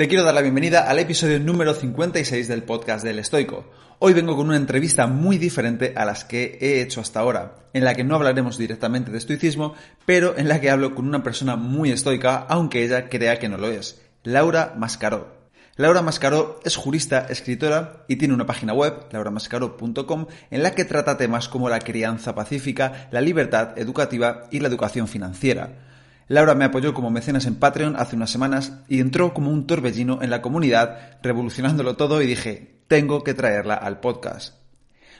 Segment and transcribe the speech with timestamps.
[0.00, 3.70] Te quiero dar la bienvenida al episodio número 56 del podcast del Estoico.
[3.98, 7.84] Hoy vengo con una entrevista muy diferente a las que he hecho hasta ahora, en
[7.84, 9.74] la que no hablaremos directamente de estoicismo,
[10.06, 13.58] pero en la que hablo con una persona muy estoica, aunque ella crea que no
[13.58, 15.36] lo es, Laura Mascaró.
[15.76, 21.18] Laura Mascaró es jurista, escritora y tiene una página web, lauramascaró.com, en la que trata
[21.18, 25.89] temas como la crianza pacífica, la libertad educativa y la educación financiera.
[26.30, 30.22] Laura me apoyó como mecenas en Patreon hace unas semanas y entró como un torbellino
[30.22, 34.54] en la comunidad, revolucionándolo todo y dije, tengo que traerla al podcast.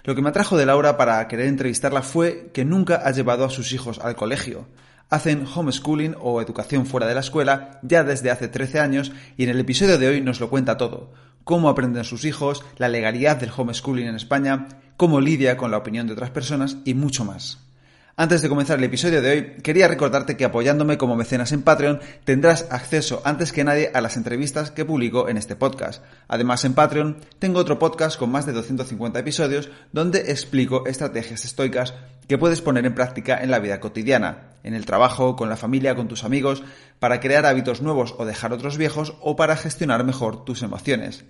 [0.04, 3.50] Lo que me atrajo de Laura para querer entrevistarla fue que nunca ha llevado a
[3.50, 4.68] sus hijos al colegio.
[5.08, 9.50] Hacen homeschooling o educación fuera de la escuela ya desde hace 13 años y en
[9.50, 11.12] el episodio de hoy nos lo cuenta todo.
[11.42, 16.06] Cómo aprenden sus hijos, la legalidad del homeschooling en España, cómo lidia con la opinión
[16.06, 17.69] de otras personas y mucho más.
[18.16, 22.00] Antes de comenzar el episodio de hoy, quería recordarte que apoyándome como mecenas en Patreon
[22.24, 26.02] tendrás acceso antes que nadie a las entrevistas que publico en este podcast.
[26.28, 31.94] Además, en Patreon tengo otro podcast con más de 250 episodios donde explico estrategias estoicas
[32.28, 35.94] que puedes poner en práctica en la vida cotidiana, en el trabajo, con la familia,
[35.94, 36.62] con tus amigos,
[36.98, 41.24] para crear hábitos nuevos o dejar otros viejos o para gestionar mejor tus emociones.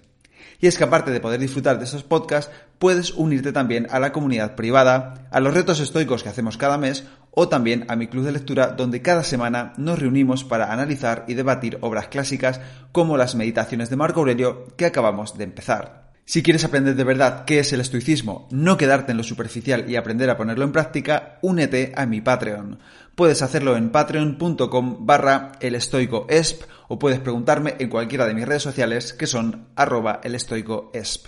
[0.60, 4.12] Y es que aparte de poder disfrutar de esos podcasts, puedes unirte también a la
[4.12, 8.24] comunidad privada, a los retos estoicos que hacemos cada mes o también a mi club
[8.24, 12.60] de lectura donde cada semana nos reunimos para analizar y debatir obras clásicas
[12.92, 16.10] como las meditaciones de Marco Aurelio que acabamos de empezar.
[16.30, 19.96] Si quieres aprender de verdad qué es el estoicismo, no quedarte en lo superficial y
[19.96, 22.78] aprender a ponerlo en práctica, únete a mi Patreon.
[23.14, 29.12] Puedes hacerlo en patreon.com barra elestoicoesp o puedes preguntarme en cualquiera de mis redes sociales
[29.12, 31.26] que son arroba elestoicoesp.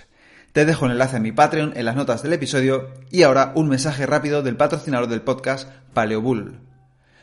[0.52, 3.70] Te dejo el enlace a mi Patreon en las notas del episodio y ahora un
[3.70, 6.60] mensaje rápido del patrocinador del podcast Paleobull.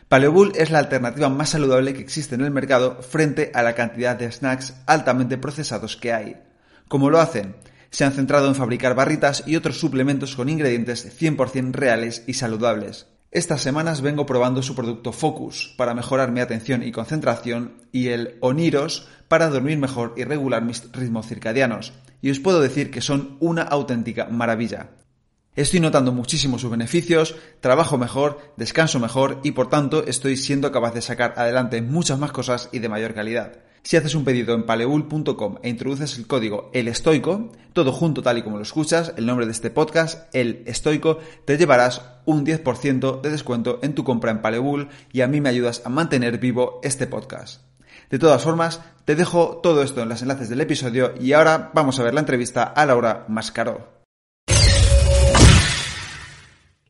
[0.07, 4.15] Paleobull es la alternativa más saludable que existe en el mercado frente a la cantidad
[4.15, 6.37] de snacks altamente procesados que hay.
[6.87, 7.55] ¿Cómo lo hacen?
[7.91, 13.05] Se han centrado en fabricar barritas y otros suplementos con ingredientes 100% reales y saludables.
[13.31, 18.37] Estas semanas vengo probando su producto Focus para mejorar mi atención y concentración y el
[18.39, 21.93] Oniros para dormir mejor y regular mis ritmos circadianos.
[22.23, 24.89] Y os puedo decir que son una auténtica maravilla.
[25.55, 30.95] Estoy notando muchísimo sus beneficios, trabajo mejor, descanso mejor y por tanto estoy siendo capaz
[30.95, 33.59] de sacar adelante muchas más cosas y de mayor calidad.
[33.81, 38.37] Si haces un pedido en paleul.com e introduces el código El Estoico, todo junto tal
[38.37, 43.21] y como lo escuchas, el nombre de este podcast, El Estoico, te llevarás un 10%
[43.21, 46.79] de descuento en tu compra en Paleul y a mí me ayudas a mantener vivo
[46.83, 47.63] este podcast.
[48.09, 51.99] De todas formas, te dejo todo esto en los enlaces del episodio y ahora vamos
[51.99, 53.99] a ver la entrevista a Laura Mascaró.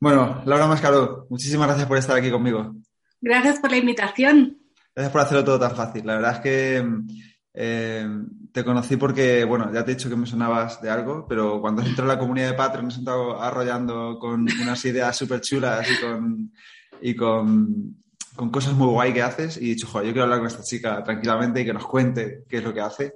[0.02, 2.74] Bueno, Laura Mascaró, muchísimas gracias por estar aquí conmigo.
[3.22, 4.59] Gracias por la invitación.
[5.00, 6.06] Gracias por hacerlo todo tan fácil.
[6.06, 6.86] La verdad es que
[7.54, 8.06] eh,
[8.52, 11.82] te conocí porque, bueno, ya te he dicho que me sonabas de algo, pero cuando
[11.82, 15.88] entró en la comunidad de Patreon me he estado arrollando con unas ideas súper chulas
[15.90, 16.52] y con,
[17.02, 17.96] y con,
[18.52, 21.02] cosas muy guay que haces y he dicho, joder, yo quiero hablar con esta chica
[21.02, 23.14] tranquilamente y que nos cuente qué es lo que hace.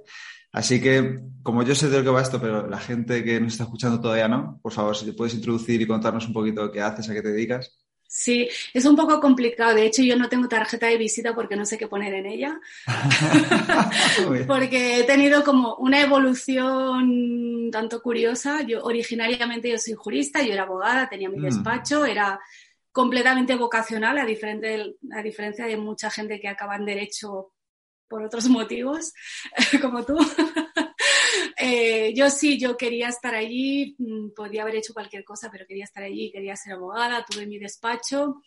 [0.52, 3.52] Así que, como yo sé de lo que va esto, pero la gente que nos
[3.52, 6.80] está escuchando todavía no, por favor, si te puedes introducir y contarnos un poquito qué
[6.80, 7.83] haces, a qué te dedicas.
[8.16, 9.74] Sí, es un poco complicado.
[9.74, 12.60] De hecho, yo no tengo tarjeta de visita porque no sé qué poner en ella.
[14.46, 18.62] porque he tenido como una evolución tanto curiosa.
[18.62, 21.42] Yo originariamente yo soy jurista, yo era abogada, tenía mi mm.
[21.42, 22.38] despacho, era
[22.92, 27.52] completamente vocacional, a, a diferencia de mucha gente que acaba en derecho
[28.06, 29.12] por otros motivos,
[29.82, 30.16] como tú.
[31.56, 35.84] Eh, yo sí, yo quería estar allí, mm, podía haber hecho cualquier cosa, pero quería
[35.84, 38.42] estar allí, quería ser abogada, tuve mi despacho.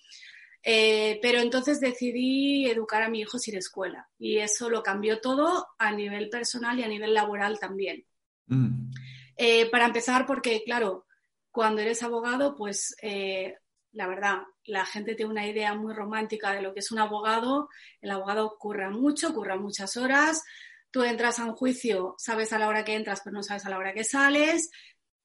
[0.64, 5.68] Eh, pero entonces decidí educar a mi hijo sin escuela y eso lo cambió todo
[5.78, 8.06] a nivel personal y a nivel laboral también.
[8.48, 8.92] Mm.
[9.38, 11.06] Eh, para empezar, porque claro,
[11.52, 12.96] cuando eres abogado, pues
[13.98, 17.70] la verdad, la gente tiene una idea muy romántica de lo que es un abogado.
[18.02, 20.44] El abogado curra mucho, curra muchas horas,
[20.92, 23.70] tú entras a un juicio, sabes a la hora que entras, pero no sabes a
[23.70, 24.70] la hora que sales.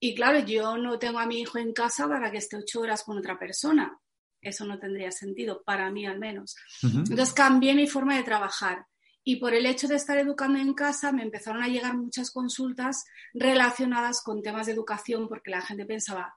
[0.00, 3.04] Y claro, yo no tengo a mi hijo en casa para que esté ocho horas
[3.04, 3.98] con otra persona.
[4.40, 6.56] Eso no tendría sentido, para mí al menos.
[6.82, 8.86] Entonces cambié mi forma de trabajar.
[9.24, 13.04] Y por el hecho de estar educando en casa, me empezaron a llegar muchas consultas
[13.32, 16.34] relacionadas con temas de educación, porque la gente pensaba,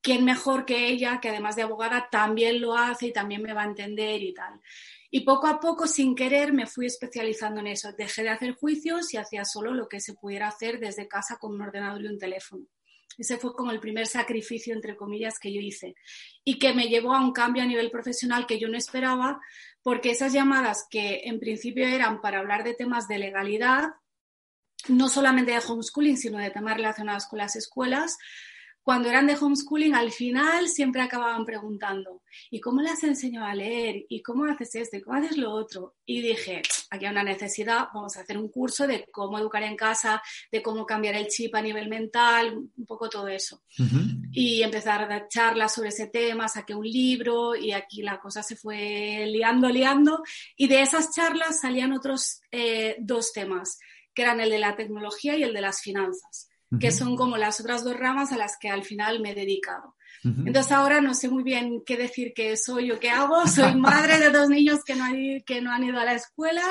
[0.00, 3.62] quién mejor que ella, que además de abogada también lo hace y también me va
[3.62, 4.58] a entender y tal.
[5.10, 7.92] Y poco a poco, sin querer, me fui especializando en eso.
[7.92, 11.54] Dejé de hacer juicios y hacía solo lo que se pudiera hacer desde casa con
[11.54, 12.64] un ordenador y un teléfono.
[13.18, 15.94] Ese fue como el primer sacrificio, entre comillas, que yo hice
[16.44, 19.40] y que me llevó a un cambio a nivel profesional que yo no esperaba,
[19.82, 23.90] porque esas llamadas que en principio eran para hablar de temas de legalidad,
[24.88, 28.16] no solamente de homeschooling, sino de temas relacionados con las escuelas,
[28.82, 34.06] cuando eran de homeschooling, al final siempre acababan preguntando, ¿y cómo les enseño a leer?
[34.08, 34.96] ¿Y cómo haces esto?
[34.96, 35.96] ¿Y cómo haces lo otro?
[36.06, 39.76] Y dije, aquí hay una necesidad, vamos a hacer un curso de cómo educar en
[39.76, 43.62] casa, de cómo cambiar el chip a nivel mental, un poco todo eso.
[44.32, 48.42] Y empezar a dar charlas sobre ese tema, saqué un libro y aquí la cosa
[48.42, 50.22] se fue liando, liando.
[50.56, 53.78] Y de esas charlas salían otros eh, dos temas,
[54.14, 57.60] que eran el de la tecnología y el de las finanzas que son como las
[57.60, 59.96] otras dos ramas a las que al final me he dedicado.
[60.22, 63.46] Entonces ahora no sé muy bien qué decir que soy o qué hago.
[63.46, 66.64] Soy madre de dos niños que no, hay, que no han ido a la escuela,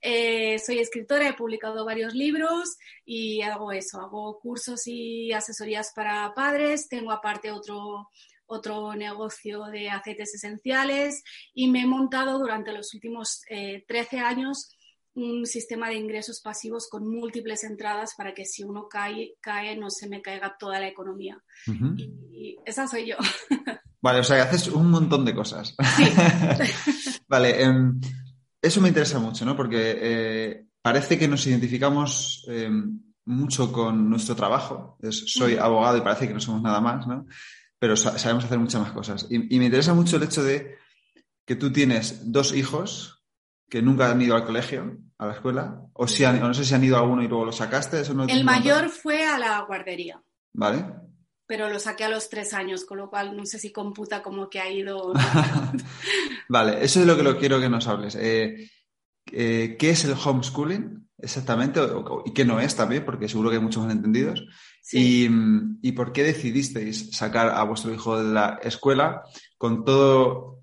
[0.00, 6.32] eh, soy escritora, he publicado varios libros y hago eso, hago cursos y asesorías para
[6.34, 8.08] padres, tengo aparte otro,
[8.46, 11.22] otro negocio de aceites esenciales
[11.52, 14.75] y me he montado durante los últimos 13 eh, años
[15.16, 19.90] un sistema de ingresos pasivos con múltiples entradas para que si uno cae, cae no
[19.90, 21.42] se me caiga toda la economía.
[21.66, 23.16] y, esa soy yo.
[24.02, 25.74] Vale, o sea, haces un montón de cosas.
[27.28, 27.98] vale, em,
[28.62, 29.56] eso me interesa mucho, ¿no?
[29.56, 34.96] Porque eh, parece que nos identificamos em, mucho con nuestro trabajo.
[35.10, 37.26] soy abogado y parece que no somos nada más, ¿no?
[37.80, 39.26] Pero sabemos hacer muchas más cosas.
[39.28, 40.76] y me interesa mucho el hecho de
[41.44, 43.15] que tú tienes dos hijos
[43.68, 46.84] que nunca han ido al colegio, a la escuela, o, si no sé si han
[46.84, 48.00] ido a uno y luego lo sacaste.
[48.00, 50.20] Eso no el mayor fue a la guardería.
[50.52, 50.84] Vale.
[51.46, 54.48] Pero lo saqué a los tres años, con lo cual no sé si computa como
[54.48, 55.12] que ha ido.
[56.48, 58.16] vale, eso es lo que lo quiero que nos hables.
[58.16, 58.70] Eh,
[59.32, 61.80] eh, ¿Qué es el homeschooling exactamente?
[62.24, 64.44] y qué no es también, porque seguro que hay muchos malentendidos.
[64.92, 65.28] Y,
[65.82, 69.22] y por qué decidisteis sacar a vuestro hijo de la escuela
[69.58, 70.55] con todo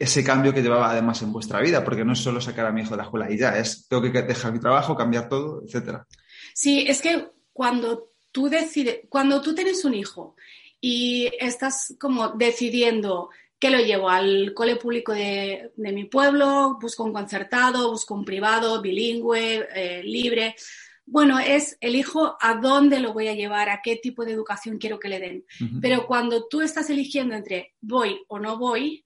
[0.00, 2.80] ese cambio que llevaba además en vuestra vida, porque no es solo sacar a mi
[2.80, 6.06] hijo de la escuela y ya, es tengo que dejar mi trabajo, cambiar todo, etcétera.
[6.54, 10.36] Sí, es que cuando tú decides, cuando tú tienes un hijo
[10.80, 17.12] y estás como decidiendo que lo llevo al cole público de, mi pueblo, busco un
[17.12, 20.56] concertado, busco un privado, bilingüe, eh, libre.
[21.04, 24.98] Bueno, es elijo a dónde lo voy a llevar, a qué tipo de educación quiero
[24.98, 25.44] que le den.
[25.82, 29.04] Pero cuando tú estás eligiendo entre voy o no voy,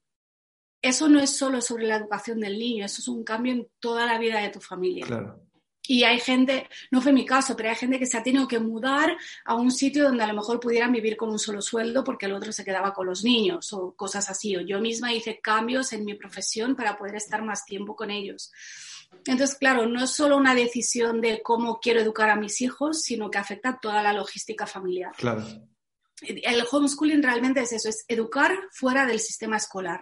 [0.85, 4.05] eso no es solo sobre la educación del niño, eso es un cambio en toda
[4.05, 5.07] la vida de tu familia.
[5.87, 8.59] Y hay gente, no fue mi caso, pero hay gente que se ha tenido que
[8.59, 12.27] mudar a un sitio donde a lo mejor pudieran vivir con un solo sueldo porque
[12.27, 14.57] el otro se quedaba con los niños o cosas así.
[14.57, 18.51] O yo misma hice cambios en mi profesión para poder estar más tiempo con ellos.
[19.27, 23.31] Entonces, claro, no es solo una decisión de cómo quiero educar a mis hijos, sino
[23.31, 25.13] que afecta toda la logística familiar.
[25.17, 25.45] Claro.
[26.23, 30.01] El homeschooling realmente es eso, es educar fuera del sistema escolar.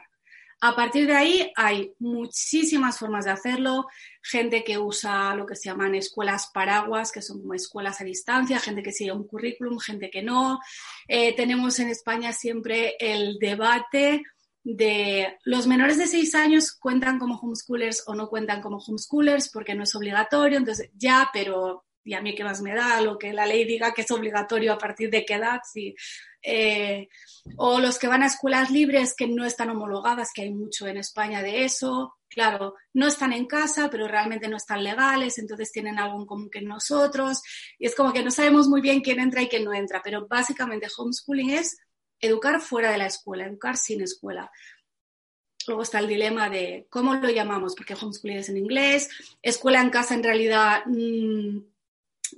[0.65, 3.89] A partir de ahí hay muchísimas formas de hacerlo,
[4.23, 8.61] gente que usa lo que se llaman escuelas paraguas, que son como escuelas a distancia,
[8.61, 10.61] gente que sigue un currículum, gente que no.
[11.09, 14.23] Eh, tenemos en España siempre el debate
[14.63, 19.75] de los menores de seis años cuentan como homeschoolers o no cuentan como homeschoolers porque
[19.75, 23.33] no es obligatorio, entonces ya, pero y a mí qué más me da lo que
[23.33, 25.95] la ley diga que es obligatorio a partir de qué edad, sí.
[26.43, 27.09] Eh,
[27.57, 30.97] o los que van a escuelas libres que no están homologadas, que hay mucho en
[30.97, 32.17] España de eso.
[32.29, 36.51] Claro, no están en casa, pero realmente no están legales, entonces tienen algo en común
[36.51, 37.43] que nosotros.
[37.79, 40.27] Y es como que no sabemos muy bien quién entra y quién no entra, pero
[40.27, 41.79] básicamente homeschooling es
[42.21, 44.51] educar fuera de la escuela, educar sin escuela.
[45.67, 49.09] Luego está el dilema de cómo lo llamamos, porque homeschooling es en inglés,
[49.43, 51.59] escuela en casa en realidad mm,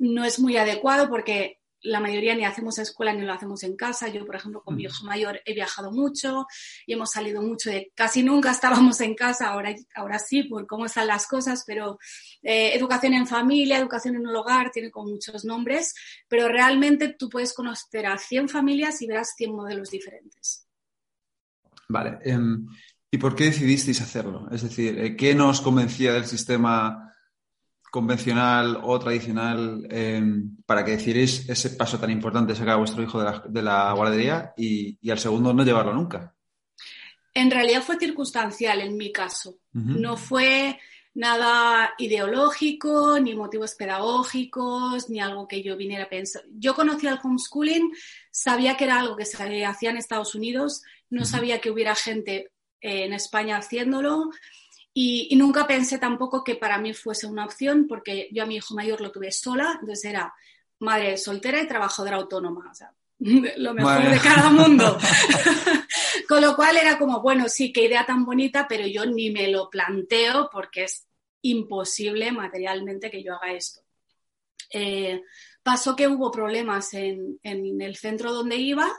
[0.01, 4.09] no es muy adecuado porque la mayoría ni hacemos escuela ni lo hacemos en casa.
[4.09, 6.47] Yo, por ejemplo, con mi hijo mayor he viajado mucho
[6.87, 10.87] y hemos salido mucho de casi nunca estábamos en casa, ahora, ahora sí, por cómo
[10.87, 11.99] están las cosas, pero
[12.43, 15.95] eh, educación en familia, educación en un hogar, tiene con muchos nombres,
[16.27, 20.67] pero realmente tú puedes conocer a 100 familias y verás 100 modelos diferentes.
[21.89, 22.19] Vale.
[22.23, 22.67] Em,
[23.11, 24.49] ¿Y por qué decidisteis hacerlo?
[24.51, 27.14] Es decir, eh, ¿qué nos convencía del sistema?
[27.95, 33.05] Convencional o tradicional em, para que decidáis ese paso tan importante de sacar a vuestro
[33.05, 36.35] hijo de la, guardería y, al segundo no llevarlo nunca?
[37.33, 39.59] En realidad fue circunstancial en mi caso.
[39.73, 40.81] No fue
[41.15, 46.43] nada ideológico, ni motivos pedagógicos, ni algo que yo viniera a pensar.
[46.51, 47.93] Yo conocía el homeschooling,
[48.29, 52.51] sabía que era algo que se hacía en Estados Unidos, no sabía que hubiera gente
[52.81, 54.31] en España haciéndolo
[54.95, 58.57] y, y, nunca pensé tampoco que para mí fuese una opción porque yo a mi
[58.57, 60.33] hijo mayor lo tuve sola, entonces era
[60.79, 64.97] madre soltera y trabajadora autónoma, o sea, lo mejor de cada mundo.
[66.29, 69.49] Con lo cual era como, bueno, sí, qué idea tan bonita, pero yo ni me
[69.49, 71.07] lo planteo porque es
[71.43, 73.83] imposible materialmente que yo haga esto.
[74.71, 75.23] Eh,
[75.63, 78.91] pasó que hubo problemas en, en, el centro donde iba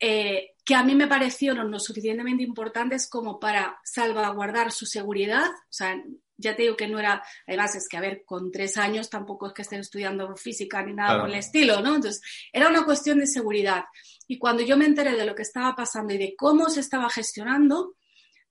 [0.00, 5.44] eh, que a mí me parecieron lo suficientemente importantes como para salvaguardar su seguridad.
[5.46, 6.02] O sea,
[6.36, 9.46] ya te digo que no era, además es que, a ver, con tres años tampoco
[9.46, 11.96] es que estén estudiando física ni nada por el estilo, ¿no?
[11.96, 13.84] Entonces, era una cuestión de seguridad.
[14.26, 17.10] Y cuando yo me enteré de lo que estaba pasando y de cómo se estaba
[17.10, 17.94] gestionando,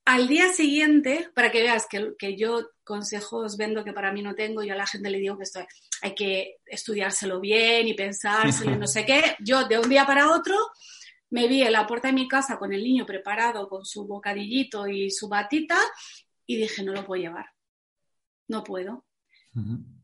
[0.06, 4.36] al día siguiente, para que veas que, que yo consejos vendo que para mí no
[4.36, 5.66] tengo, yo a la gente le digo que esto
[6.02, 10.32] hay que estudiárselo bien y pensárselo y no sé qué, yo de un día para
[10.32, 10.58] otro
[11.34, 14.88] me vi en la puerta de mi casa con el niño preparado con su bocadillito
[14.88, 15.80] y su batita
[16.46, 17.48] y dije, no lo puedo llevar,
[18.48, 19.04] no puedo.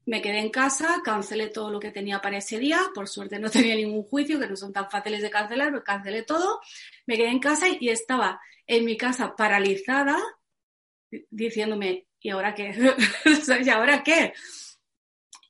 [0.06, 3.48] Me quedé en casa, cancelé todo lo que tenía para ese día, por suerte no
[3.52, 6.62] tenía ningún juicio, que no son tan fáciles de cancelar, pero cancelé todo,
[7.06, 10.18] me quedé en casa y estaba en mi casa paralizada,
[11.30, 12.74] diciéndome, ¿y ahora qué?
[13.64, 14.34] ¿Y ahora qué?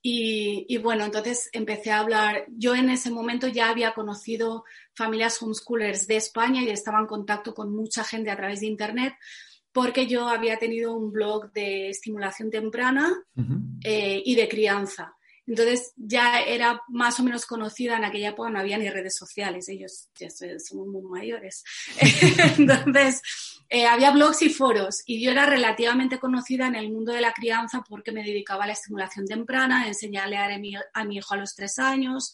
[0.01, 2.45] Y, y, bueno, entonces empecé a hablar.
[2.49, 4.63] Yo en ese momento ya había conocido
[4.93, 9.13] familias homeschoolers de España y estaba en contacto con mucha gente a través de Internet
[9.71, 13.13] porque yo había tenido un blog de estimulación temprana
[13.83, 15.15] eh, y de crianza.
[15.49, 19.67] Entonces ya era más o menos conocida en aquella época, no había ni redes sociales,
[19.67, 21.63] ellos ya son muy mayores.
[22.59, 23.23] Entonces
[23.67, 27.33] eh, había blogs y foros y yo era relativamente conocida en el mundo de la
[27.33, 31.37] crianza porque me dedicaba a la estimulación temprana, enseñarle a mi, a mi hijo a
[31.37, 32.31] los tres años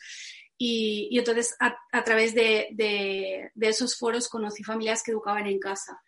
[0.58, 5.48] y, y entonces a, a través de, de, de, esos foros conocí familias que educaban
[5.48, 6.02] en casa.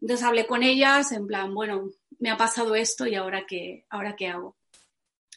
[0.00, 1.90] Entonces hablé con ellas en plan, bueno,
[2.20, 4.56] me ha pasado esto y ahora qué, ahora qué hago.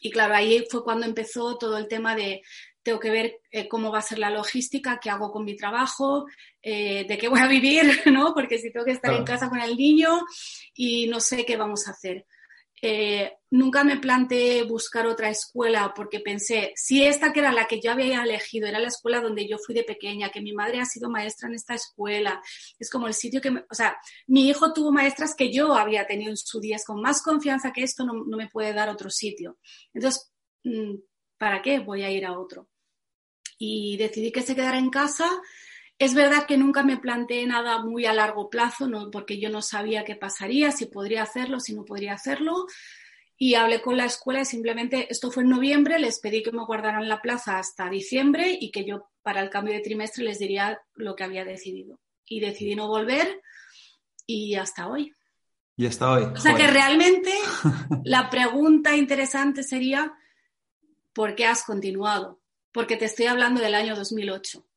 [0.00, 2.42] Y claro, ahí fue cuando empezó todo el tema de
[2.82, 6.26] tengo que ver eh, cómo va a ser la logística, qué hago con mi trabajo,
[6.62, 8.32] eh, de qué voy a vivir, ¿no?
[8.32, 10.20] Porque si tengo que estar en casa con el niño
[10.74, 12.24] y no sé qué vamos a hacer.
[12.80, 17.80] Eh, nunca me planteé buscar otra escuela porque pensé, si esta que era la que
[17.80, 20.84] yo había elegido era la escuela donde yo fui de pequeña, que mi madre ha
[20.84, 22.40] sido maestra en esta escuela,
[22.78, 26.30] es como el sitio que, o sea, mi hijo tuvo maestras que yo había tenido
[26.30, 29.10] en su día, es con más confianza que esto no, no me puede dar otro
[29.10, 29.58] sitio.
[29.92, 30.32] Entonces,
[30.64, 30.94] mm,
[31.38, 32.68] ¿para qué voy a ir a otro?
[33.58, 35.28] Y decidí que se quedara en casa
[35.98, 39.10] es verdad que nunca me planteé nada muy a largo plazo, ¿no?
[39.10, 42.66] porque yo no sabía qué pasaría, si podría hacerlo, si no podría hacerlo.
[43.36, 46.64] Y hablé con la escuela y simplemente, esto fue en noviembre, les pedí que me
[46.64, 50.80] guardaran la plaza hasta diciembre y que yo para el cambio de trimestre les diría
[50.94, 52.00] lo que había decidido.
[52.26, 53.40] Y decidí no volver
[54.26, 55.12] y hasta hoy.
[55.76, 56.24] Y hasta hoy.
[56.24, 57.32] O sea que realmente
[58.04, 60.12] la pregunta interesante sería,
[61.12, 62.40] ¿por qué has continuado?
[62.72, 64.67] Porque te estoy hablando del año 2008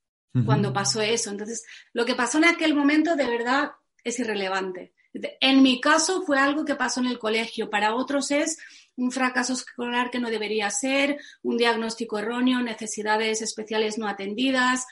[0.45, 1.29] cuando pasó eso.
[1.29, 3.71] Entonces, lo que pasó en aquel momento de verdad
[4.03, 4.93] es irrelevante.
[5.41, 8.57] En mi caso fue algo que pasó en el colegio, para otros es
[8.95, 14.85] un fracaso escolar que no debería ser, un diagnóstico erróneo, necesidades especiales no atendidas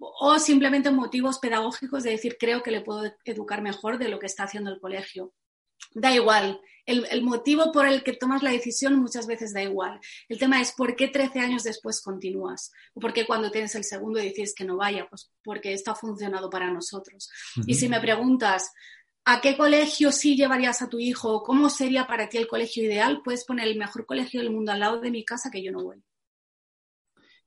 [0.00, 4.26] o simplemente motivos pedagógicos de decir creo que le puedo educar mejor de lo que
[4.26, 5.32] está haciendo el colegio.
[5.94, 9.98] Da igual, el, motivo por el que tomas la decisión muchas veces da igual.
[10.28, 12.70] El tema es por qué 13 años después continúas.
[12.94, 15.08] O por qué cuando tienes el segundo decides que no vaya.
[15.08, 17.28] Pues porque esto ha funcionado para nosotros.
[17.66, 18.70] Y si me preguntas,
[19.24, 21.42] ¿a qué colegio sí llevarías a tu hijo?
[21.42, 23.20] ¿Cómo sería para ti el colegio ideal?
[23.24, 25.82] Puedes poner el mejor colegio del mundo al lado de mi casa que yo no
[25.82, 26.00] voy.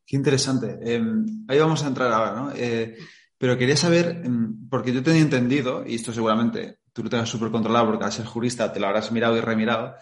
[0.06, 0.80] Qué interesante.
[0.82, 2.52] Em, ahí vamos a entrar ahora, ¿no?
[2.56, 2.98] Eh,
[3.38, 7.52] pero quería saber, em, porque yo tenía entendido, y esto seguramente tú lo tengas súper
[7.52, 9.96] controlado porque al ser jurista te lo habrás mirado y remirado,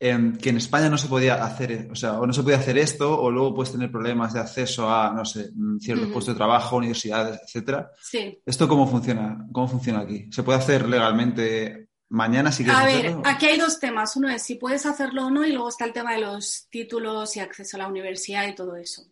[0.00, 2.78] eh, que en España no se podía hacer, o sea, o no se podía hacer
[2.78, 6.38] esto, o luego puedes tener problemas de acceso a, no sé, mm, ciertos puestos de
[6.38, 7.90] trabajo, universidades, etcétera.
[8.00, 8.40] Sí.
[8.46, 9.44] ¿Esto cómo funciona?
[9.52, 10.28] ¿Cómo funciona aquí?
[10.30, 14.14] ¿Se puede hacer legalmente mañana si quieres A ver, aquí hay dos temas.
[14.16, 17.36] Uno es si puedes hacerlo o no, y luego está el tema de los títulos
[17.36, 19.02] y acceso a la universidad y todo eso.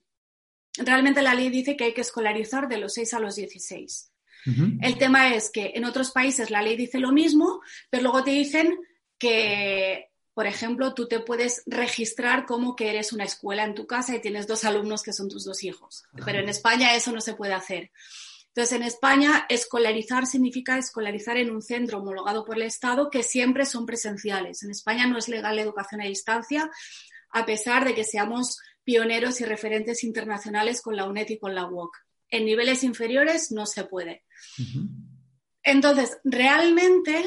[0.78, 4.12] Realmente la ley dice que hay que escolarizar de los 6 a los 16.
[4.80, 7.60] El tema es que en otros países la ley dice lo mismo,
[7.90, 8.78] pero luego te dicen
[9.18, 14.14] que, por ejemplo, tú te puedes registrar como que eres una escuela en tu casa
[14.14, 16.04] y tienes dos alumnos que son tus dos hijos.
[16.24, 17.90] Pero en España eso no se puede hacer.
[18.48, 23.66] Entonces, en España, escolarizar significa escolarizar en un centro homologado por el Estado que siempre
[23.66, 24.62] son presenciales.
[24.62, 26.70] En España no es legal la educación a distancia,
[27.32, 31.66] a pesar de que seamos pioneros y referentes internacionales con la UNED y con la
[31.66, 32.05] UOC.
[32.30, 34.24] En niveles inferiores no se puede.
[35.62, 37.24] Entonces, realmente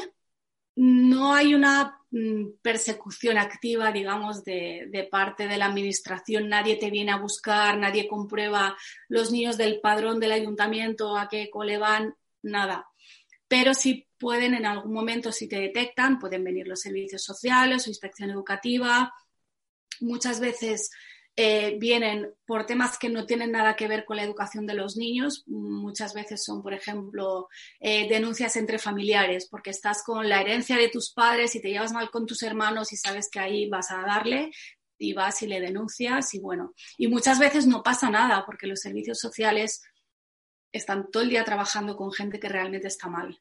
[0.76, 6.48] no hay una mm, persecución activa, digamos, de, parte de la administración.
[6.48, 8.76] Nadie te viene a buscar, nadie comprueba
[9.08, 12.86] los niños del padrón del ayuntamiento a qué cole van, nada.
[13.46, 17.90] Pero si pueden en algún momento, si te detectan, pueden venir los servicios sociales o
[17.90, 19.12] inspección educativa.
[20.00, 20.90] Muchas veces
[21.42, 24.98] eh, vienen por temas que no tienen nada que ver con la educación de los
[24.98, 25.42] niños.
[25.46, 27.48] Muchas veces son, por ejemplo,
[27.80, 31.92] eh, denuncias entre familiares, porque estás con la herencia de tus padres y te llevas
[31.92, 34.50] mal con tus hermanos y sabes que ahí vas a darle
[34.98, 38.80] y vas y le denuncias y bueno, y muchas veces no pasa nada porque los
[38.80, 39.80] servicios sociales
[40.72, 43.40] están todo el día trabajando con gente que realmente está mal.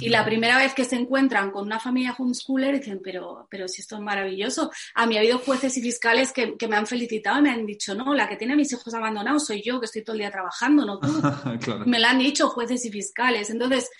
[0.00, 3.82] Y la primera vez que se encuentran con una familia homeschooler dicen, pero, pero si
[3.82, 4.70] esto es maravilloso.
[4.94, 7.94] A mí ha habido jueces y fiscales que, me han felicitado y me han dicho,
[7.94, 10.30] no, la que tiene a mis hijos abandonados soy yo, que estoy todo el día
[10.30, 11.08] trabajando, no tú.
[11.86, 13.50] Me lo han dicho jueces y fiscales.
[13.50, 13.90] Entonces,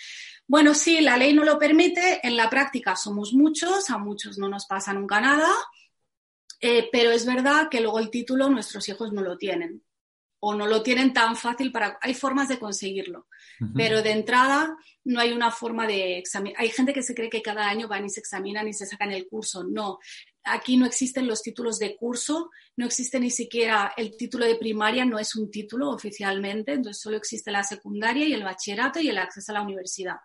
[0.47, 4.49] bueno, sí, la ley no lo permite, en la práctica somos muchos, a muchos no
[4.49, 5.51] nos pasa nunca nada,
[6.61, 9.83] eh, pero es verdad que luego el título nuestros hijos no lo tienen
[10.41, 11.99] o no lo tienen tan fácil para...
[12.01, 13.27] Hay formas de conseguirlo,
[13.75, 16.61] pero de entrada no hay una forma de examinar.
[16.61, 19.11] Hay gente que se cree que cada año van y se examinan y se sacan
[19.11, 19.65] el curso.
[19.65, 19.99] No,
[20.45, 25.05] aquí no existen los títulos de curso, no existe ni siquiera el título de primaria,
[25.05, 29.19] no es un título oficialmente, entonces solo existe la secundaria y el bachillerato y el
[29.19, 30.17] acceso a la universidad.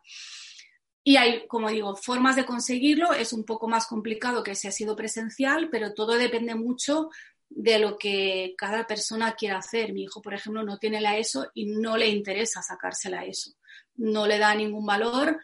[1.06, 4.72] Y hay, como digo, formas de conseguirlo, es un poco más complicado que si ha
[4.72, 7.10] sido presencial, pero todo depende mucho
[7.56, 9.94] de lo que cada persona quiera hacer.
[9.94, 13.52] Mi hijo, por ejemplo, no tiene la ESO y no le interesa sacarse la ESO.
[13.96, 15.40] No le da ningún valor.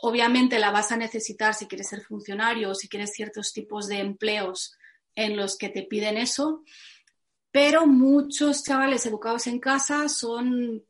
[0.00, 3.98] Obviamente la vas a necesitar si quieres ser funcionario o si quieres ciertos tipos de
[3.98, 4.76] empleos
[5.14, 6.62] en los que te piden eso.
[7.50, 10.82] Pero muchos chavales educados en casa son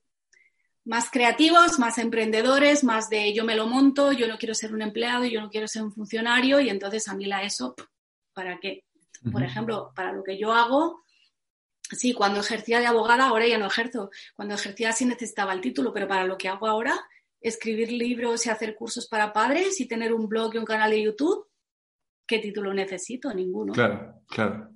[0.84, 4.82] más creativos, más emprendedores, más de yo me lo monto, yo no quiero ser un
[4.82, 7.74] empleado, yo no quiero ser un funcionario y entonces a mí la ESO,
[8.32, 8.84] ¿para qué?
[9.30, 11.02] Por ejemplo, para lo que yo hago,
[11.90, 14.10] sí, cuando ejercía de abogada, ahora ya no ejerzo.
[14.34, 16.98] Cuando ejercía sí necesitaba el título, pero para lo que hago ahora,
[17.40, 21.02] escribir libros y hacer cursos para padres y tener un blog y un canal de
[21.02, 21.46] YouTube,
[22.26, 23.32] ¿qué título necesito?
[23.32, 23.72] Ninguno.
[23.72, 24.70] Claro, claro.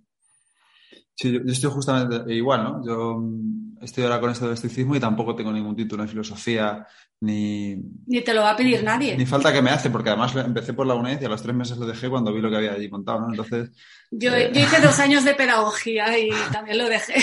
[1.14, 2.86] Sí, yo, estoy justamente igual, ¿no?
[2.86, 6.86] Yo mm, estoy ahora con esto del estoicismo y tampoco tengo ningún título en filosofía,
[7.20, 7.76] ni...
[8.06, 9.16] Ni te lo va a pedir nadie.
[9.16, 11.54] Ni falta que me hace, porque además empecé por la UNED y a los tres
[11.54, 13.30] meses lo dejé cuando vi lo que había allí contado, ¿no?
[13.30, 13.70] Entonces...
[14.10, 17.14] Yo, eh, hice dos años de pedagogía y también lo dejé.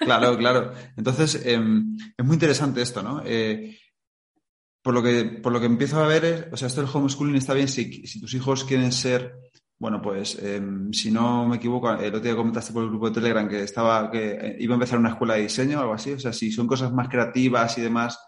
[0.00, 0.72] Claro, claro.
[0.96, 3.22] Entonces, em, es muy interesante esto, ¿no?
[3.24, 3.78] Eh,
[4.82, 7.36] por, lo que, por lo que empiezo a ver es, o sea, esto del homeschooling
[7.36, 9.43] está bien si, si tus hijos quieren ser
[9.78, 13.14] bueno, pues em, si no me equivoco, el otro día comentaste por el grupo de
[13.14, 16.12] Telegram que estaba que eh, iba a empezar una escuela de diseño o algo así.
[16.12, 18.18] O sea, si son cosas más creativas y demás,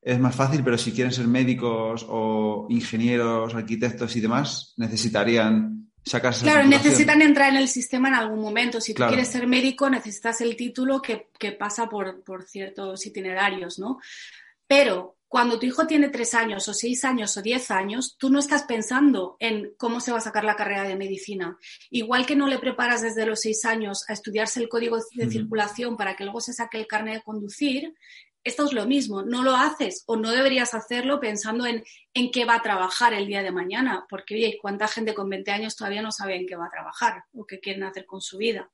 [0.00, 6.44] es más fácil, pero si quieren ser médicos o ingenieros, arquitectos y demás, necesitarían sacarse.
[6.44, 8.80] Claro, necesitan entrar en el sistema en algún momento.
[8.80, 13.80] Si tú quieres ser médico, necesitas el título que, que pasa por, por ciertos itinerarios,
[13.80, 13.98] ¿no?
[14.68, 18.38] Pero cuando tu hijo tiene tres años o seis años o diez años, tú no
[18.38, 21.58] estás pensando en cómo se va a sacar la carrera de medicina.
[21.90, 25.98] Igual que no le preparas desde los seis años a estudiarse el código de circulación
[25.98, 27.94] para que luego se saque el carnet de conducir,
[28.44, 29.24] esto es lo mismo.
[29.24, 33.26] No lo haces o no deberías hacerlo pensando en, en qué va a trabajar el
[33.26, 34.06] día de mañana.
[34.08, 37.24] Porque, oye, ¿cuánta gente con 20 años todavía no sabe en qué va a trabajar
[37.34, 38.70] o qué quieren hacer con su vida?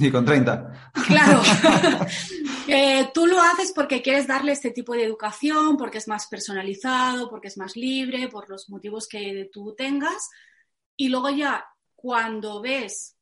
[0.00, 0.92] Ni con 30.
[1.06, 1.42] Claro.
[2.68, 7.30] Eh, tú lo haces porque quieres darle este tipo de educación, porque es más personalizado,
[7.30, 10.28] porque es más libre, por los motivos que tú tengas.
[10.96, 13.16] Y luego ya, cuando ves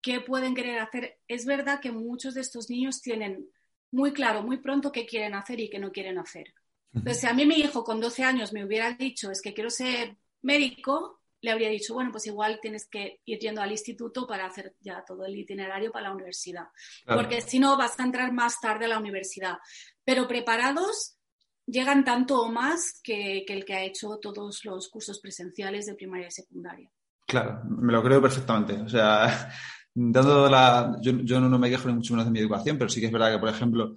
[0.00, 3.48] qué pueden querer hacer, es verdad que muchos de estos niños tienen
[3.90, 6.54] muy claro, muy pronto qué quieren hacer y qué no quieren hacer.
[6.92, 9.70] Entonces, si a mí mi hijo con 12 años me hubiera dicho, es que quiero
[9.70, 14.46] ser médico, le habría dicho, bueno, pues igual tienes que ir yendo al instituto para
[14.46, 16.64] hacer ya todo el itinerario para la universidad,
[17.04, 19.58] porque si no vas a entrar más tarde a la universidad.
[20.04, 21.18] Pero preparados
[21.66, 26.28] llegan tanto o más que, el que ha hecho todos los cursos presenciales de primaria
[26.28, 26.90] y secundaria.
[27.26, 28.80] Claro, me lo creo perfectamente.
[28.80, 29.50] O sea,
[29.94, 30.96] dando la.
[31.02, 33.32] Yo, no me quejo ni mucho menos de mi educación, pero sí que es verdad
[33.32, 33.94] que, por ejemplo,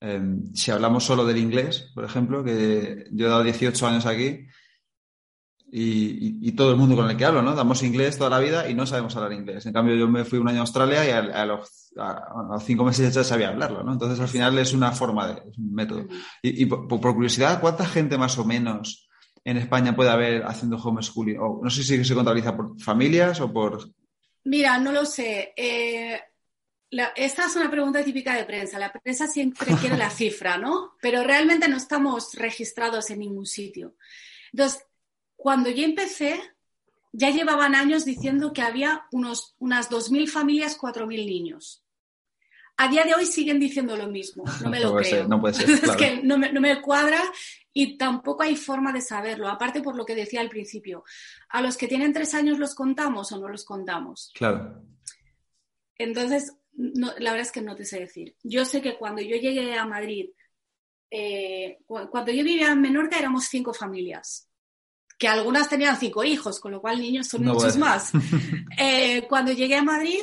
[0.00, 4.46] em, si hablamos solo del inglés, por ejemplo, que yo he dado 18 años aquí,
[5.78, 7.54] y, todo el mundo con el que hablo, ¿no?
[7.54, 9.66] Damos inglés toda la vida y no sabemos hablar inglés.
[9.66, 11.92] En cambio, yo me fui un año a Australia y a, los,
[12.64, 13.92] cinco meses ya sabía hablarlo, ¿no?
[13.92, 16.06] Entonces, al final es una forma de, es un método.
[16.40, 19.06] Y, por, curiosidad, ¿cuánta gente más o menos
[19.44, 21.36] en España puede haber haciendo homeschooling?
[21.36, 23.90] No sé si se contabiliza por familias o por...
[24.44, 25.52] Mira, no lo sé.
[25.56, 26.18] Eh,
[27.16, 28.78] esta es una pregunta típica de prensa.
[28.78, 30.92] La prensa siempre quiere la cifra, ¿no?
[31.02, 33.96] Pero realmente no estamos registrados en ningún sitio.
[34.52, 34.85] Entonces,
[35.46, 36.40] cuando yo empecé,
[37.12, 41.84] ya llevaban años diciendo que había unos, unas 2.000 familias, 4.000 niños.
[42.76, 45.28] A día de hoy siguen diciendo lo mismo, no me lo creo.
[45.28, 47.22] no puede ser, es que no me, no me cuadra
[47.72, 49.46] y tampoco hay forma de saberlo.
[49.46, 51.04] Aparte por lo que decía al principio,
[51.50, 54.32] ¿a los que tienen tres años los contamos o no los contamos?
[54.34, 54.82] Claro.
[55.96, 58.34] Entonces, la verdad es que no te sé decir.
[58.42, 60.26] Yo sé que cuando yo llegué a Madrid,
[61.08, 64.48] eh, cuando yo vivía en Menorca éramos cinco familias
[65.18, 68.12] que algunas tenían cinco hijos, con lo cual niños son muchos más.
[68.78, 70.22] Eh, cuando llegué a Madrid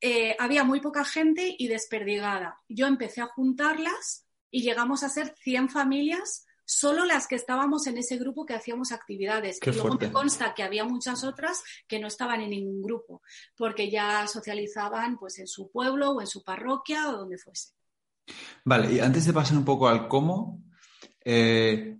[0.00, 2.60] eh, había muy poca gente y desperdigada.
[2.68, 7.98] Yo empecé a juntarlas y llegamos a ser 100 familias, solo las que estábamos en
[7.98, 9.58] ese grupo que hacíamos actividades.
[9.64, 13.22] y luego me consta que había muchas otras que no estaban en ningún grupo,
[13.56, 17.70] porque ya socializaban pues en su pueblo o en su parroquia o donde fuese.
[18.64, 20.62] Vale, y antes de pasar un poco al cómo,
[21.24, 21.99] eh,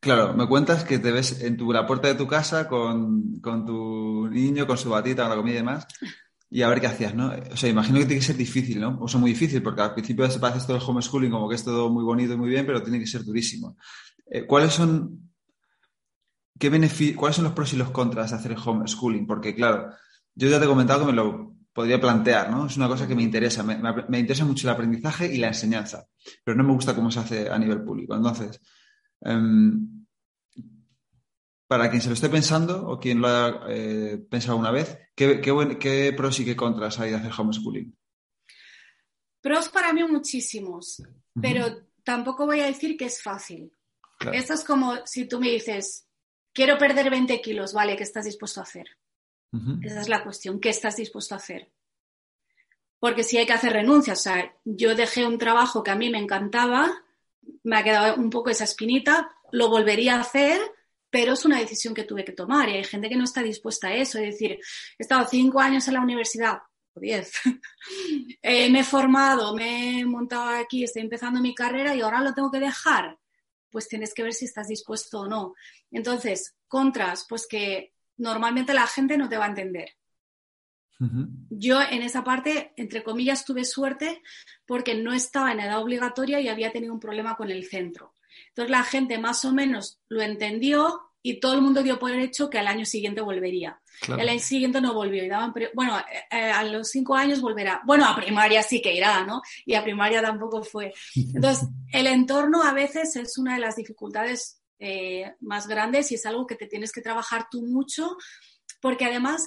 [0.00, 4.66] Claro, me cuentas que te ves en la puerta de tu casa con, tu niño,
[4.66, 5.86] con su batita, con la comida y demás,
[6.48, 7.30] y a ver qué hacías, ¿no?
[7.52, 8.98] O sea, imagino que tiene que ser difícil, ¿no?
[8.98, 11.64] O sea, muy difícil, porque al principio se parece todo el homeschooling como que es
[11.64, 13.76] todo muy bonito y muy bien, pero tiene que ser durísimo.
[14.26, 15.30] Eh, ¿Cuáles son
[16.58, 16.70] qué
[17.14, 19.26] cuáles son los pros y los contras de hacer el homeschooling?
[19.26, 19.90] Porque, claro,
[20.34, 22.66] yo ya te he comentado que me lo podría plantear, ¿no?
[22.66, 23.62] Es una cosa que me interesa.
[23.62, 26.06] Me, me interesa mucho el aprendizaje y la enseñanza,
[26.42, 28.14] pero no me gusta cómo se hace a nivel público.
[28.16, 28.60] Entonces,
[29.22, 30.06] Em,
[31.66, 36.14] para quien se lo esté pensando o quien lo haya eh, pensado una vez, ¿qué,
[36.16, 37.96] pros y qué contras hay de hacer homeschooling?
[39.40, 41.02] Pros para mí muchísimos,
[41.40, 43.72] pero tampoco voy a decir que es fácil.
[44.32, 46.08] Esto es como si tú me dices,
[46.52, 47.96] quiero perder 20 kilos, ¿vale?
[47.96, 48.86] ¿Qué estás dispuesto a hacer?
[49.82, 51.72] Esa es la cuestión, ¿qué estás dispuesto a hacer?
[52.98, 56.10] Porque si hay que hacer renuncias, o sea, yo dejé un trabajo que a mí
[56.10, 56.92] me encantaba
[57.62, 60.60] me ha quedado un poco esa espinita, lo volvería a hacer,
[61.10, 63.88] pero es una decisión que tuve que tomar y hay gente que no está dispuesta
[63.88, 64.18] a eso.
[64.18, 66.58] Es decir, he estado cinco años en la universidad,
[66.94, 67.32] o diez,
[68.42, 72.34] eh, me he formado, me he montado aquí, estoy empezando mi carrera y ahora lo
[72.34, 73.18] tengo que dejar.
[73.70, 75.54] Pues tienes que ver si estás dispuesto o no.
[75.92, 79.90] Entonces, contras, pues que normalmente la gente no te va a entender.
[81.48, 84.22] Yo en esa parte, entre comillas, tuve suerte
[84.66, 88.14] porque no estaba en edad obligatoria y había tenido un problema con el centro.
[88.48, 92.48] Entonces la gente más o menos lo entendió y todo el mundo dio por hecho
[92.48, 93.80] que al año siguiente volvería.
[94.08, 97.82] El año siguiente no volvió y daban, bueno, eh, eh, a los cinco años volverá.
[97.84, 99.42] Bueno, a primaria sí que irá, ¿no?
[99.66, 100.94] Y a primaria tampoco fue.
[101.14, 106.24] Entonces, el entorno a veces es una de las dificultades eh, más grandes y es
[106.24, 108.16] algo que te tienes que trabajar tú mucho
[108.80, 109.46] porque además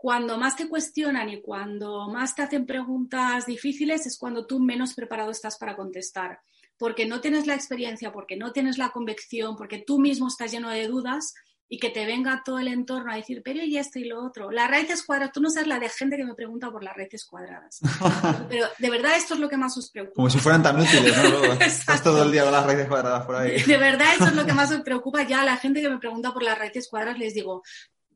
[0.00, 4.94] cuando más te cuestionan y cuando más te hacen preguntas difíciles es cuando tú menos
[4.94, 6.40] preparado estás para contestar,
[6.78, 10.70] porque no tienes la experiencia, porque no tienes la convicción, porque tú mismo estás lleno
[10.70, 11.34] de dudas
[11.68, 14.50] y que te venga todo el entorno a decir, pero y esto y lo otro.
[14.50, 17.26] Las raíces cuadradas, tú no sabes la de gente que me pregunta por las raíces
[17.26, 17.78] cuadradas.
[18.48, 20.16] Pero de verdad esto es lo que más os preocupa.
[20.16, 21.52] Como si fueran tan útiles, ¿no?
[21.60, 23.62] Estás todo el día con las raíces cuadradas por ahí.
[23.62, 25.22] De verdad eso es lo que más os preocupa.
[25.22, 27.62] Ya a la gente que me pregunta por las raíces cuadradas les digo,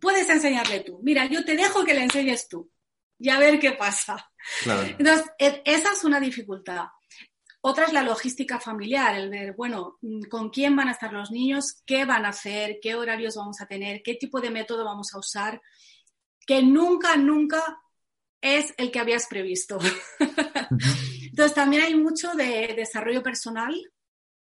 [0.04, 1.00] puedes enseñarle tú.
[1.02, 2.70] Mira, yo te dejo que le enseñes tú
[3.18, 4.30] y a ver qué pasa.
[4.98, 6.84] Entonces, e, esa es una dificultad.
[7.62, 11.30] Otra es la logística familiar, el ver, bueno, mm, con quién van a estar los
[11.30, 15.14] niños, qué van a hacer, qué horarios vamos a tener, qué tipo de método vamos
[15.14, 15.62] a usar,
[16.46, 17.80] que nunca, nunca
[18.42, 19.78] es el que habías previsto.
[21.22, 23.74] Entonces, también hay mucho de desarrollo personal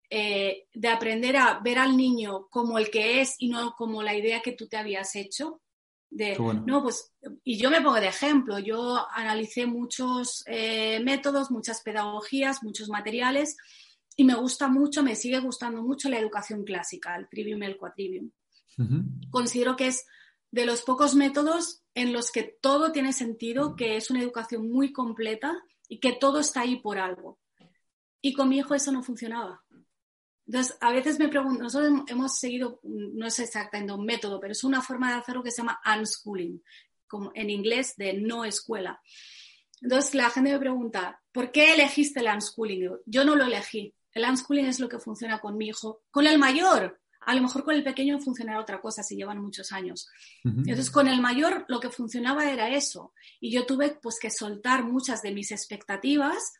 [0.09, 4.15] eh, de aprender a ver al niño como el que es y no como la
[4.15, 5.61] idea que tú te habías hecho.
[6.11, 11.81] De, no, pues, y yo me pongo de ejemplo, yo analicé muchos eh, métodos, muchas
[11.81, 13.55] pedagogías, muchos materiales
[14.15, 17.77] y me gusta mucho, me sigue gustando mucho la educación clásica, el trivium y el
[17.77, 18.31] quadrivium.
[19.29, 20.05] Considero que es
[20.51, 24.91] de los pocos métodos en los que todo tiene sentido, que es una educación muy
[24.91, 27.39] completa y que todo está ahí por algo.
[28.21, 29.63] Y con mi hijo eso no funcionaba.
[30.49, 34.63] Entonces, a veces me pregunto, nosotros hemos seguido, no es exactamente un método, pero es
[34.63, 36.63] una forma de hacerlo que se llama unschooling,
[37.07, 38.99] como en inglés de no escuela.
[39.79, 42.89] Entonces, la gente me pregunta, ¿por qué elegiste el unschooling?
[43.05, 43.93] Yo no lo elegí.
[44.11, 46.99] El unschooling es lo que funciona con mi hijo, con el mayor.
[47.27, 50.09] A lo mejor con el pequeño funcionará otra cosa si llevan muchos años.
[50.43, 53.13] Entonces, con el mayor lo que funcionaba era eso.
[53.39, 56.53] Y yo tuve pues que soltar muchas de mis expectativas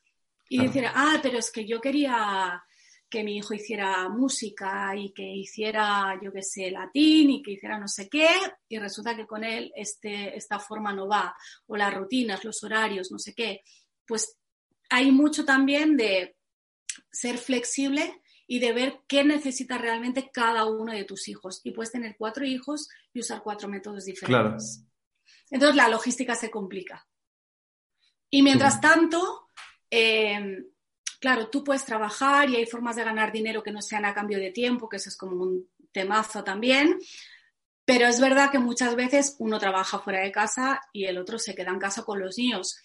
[0.47, 2.63] y decir, ah, pero es que yo quería
[3.09, 7.79] que mi hijo hiciera música y que hiciera, yo qué sé, latín y que hiciera
[7.79, 8.27] no sé qué,
[8.67, 11.35] y resulta que con él este, esta forma no va,
[11.67, 13.61] o las rutinas, los horarios, no sé qué.
[14.05, 14.37] Pues
[14.89, 16.35] hay mucho también de
[17.11, 21.61] ser flexible y de ver qué necesita realmente cada uno de tus hijos.
[21.63, 24.85] Y puedes tener cuatro hijos y usar cuatro métodos diferentes.
[25.49, 27.07] Entonces la logística se complica.
[28.31, 29.47] Y mientras tanto,
[29.89, 30.63] eh,
[31.19, 34.39] Claro, tú puedes trabajar y hay formas de ganar dinero que no sean a cambio
[34.39, 36.97] de tiempo, que eso es como un temazo también.
[37.83, 41.55] Pero es verdad que muchas veces uno trabaja fuera de casa y el otro se
[41.55, 42.77] queda en casa con los niños.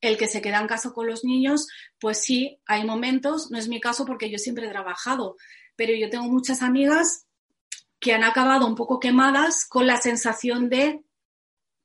[0.00, 1.66] El que se queda en casa con los niños,
[2.00, 5.36] pues sí, hay momentos, no es mi caso porque yo siempre he trabajado,
[5.76, 7.26] pero yo tengo muchas amigas
[8.00, 11.02] que han acabado un poco quemadas con la sensación de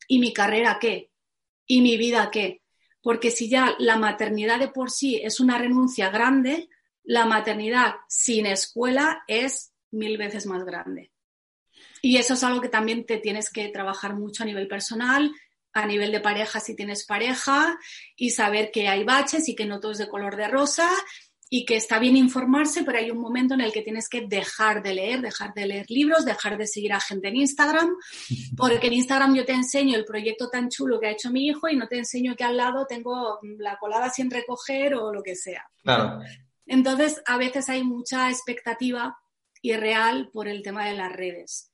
[0.07, 1.11] ¿y mi carrera qué?
[1.65, 2.61] ¿Y mi vida qué?
[3.07, 6.67] Porque si ya la maternidad de por sí es una renuncia grande,
[7.05, 11.13] la maternidad sin escuela es mil veces más grande.
[12.01, 15.31] Y eso es algo que también te tienes que trabajar mucho a nivel personal,
[15.71, 17.79] a nivel de pareja si tienes pareja,
[18.17, 20.89] y saber que hay baches y que no todo es de color de rosa
[21.49, 24.83] y que está bien informarse, pero hay un momento en el que tienes que dejar
[24.83, 27.95] de leer, dejar de leer libros, dejar de seguir a gente en Instagram,
[28.57, 31.69] porque en Instagram yo te enseño el proyecto tan chulo que ha hecho mi hijo
[31.69, 35.35] y no te enseño que al lado tengo la colada sin recoger o lo que
[35.35, 35.65] sea.
[35.83, 36.19] Claro.
[36.65, 39.17] Entonces, a veces hay mucha expectativa
[39.61, 41.71] irreal por el tema de las redes.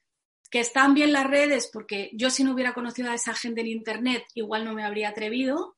[0.51, 3.67] Que están bien las redes porque yo si no hubiera conocido a esa gente en
[3.67, 5.75] Internet, igual no me habría atrevido.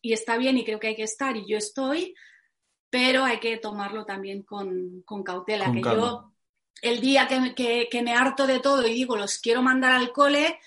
[0.00, 2.14] Y está bien y creo que hay que estar y yo estoy,
[2.90, 5.72] pero hay que tomarlo también con, cautela.
[5.72, 6.32] que yo,
[6.82, 10.58] el día que, que, me harto de todo y digo, los quiero mandar al cole,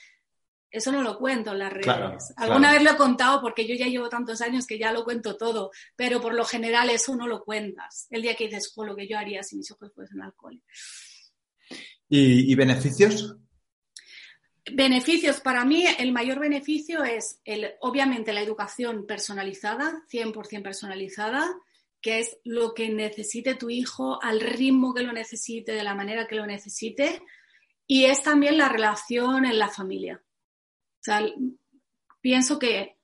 [0.72, 2.34] eso no lo cuento en las redes.
[2.38, 5.38] Alguna vez lo he contado porque yo ya llevo tantos años que ya lo cuento
[5.38, 8.08] todo, pero por lo general eso no lo cuentas.
[8.10, 10.62] El día que dices, lo que yo haría si mis hijos fuesen al cole.
[12.10, 13.36] ¿Y, beneficios?
[14.72, 21.54] Beneficios, para mí el mayor beneficio es, el, obviamente, la educación personalizada, 100% personalizada,
[22.04, 26.28] que es lo que necesite tu hijo, al ritmo que lo necesite, de la manera
[26.28, 27.24] que lo necesite,
[27.88, 30.22] y es también la relación en la familia.
[30.22, 31.26] O sea,
[32.20, 32.98] pienso que,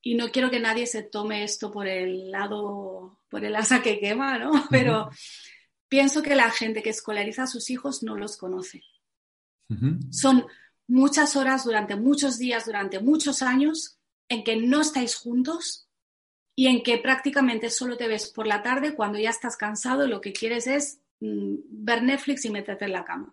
[0.00, 3.98] y no quiero que nadie se tome esto por el lado, por el asa que
[3.98, 4.52] quema, ¿no?
[4.70, 5.10] Pero
[5.88, 8.84] pienso que la gente que escolariza a sus hijos no los conoce.
[10.10, 10.46] Son
[10.86, 15.87] muchas horas durante muchos días, durante muchos años, en que no estáis juntos
[16.58, 20.08] y en que prácticamente solo te ves por la tarde cuando ya estás cansado y
[20.08, 23.32] lo que quieres es mm, ver Netflix y meterte en la cama.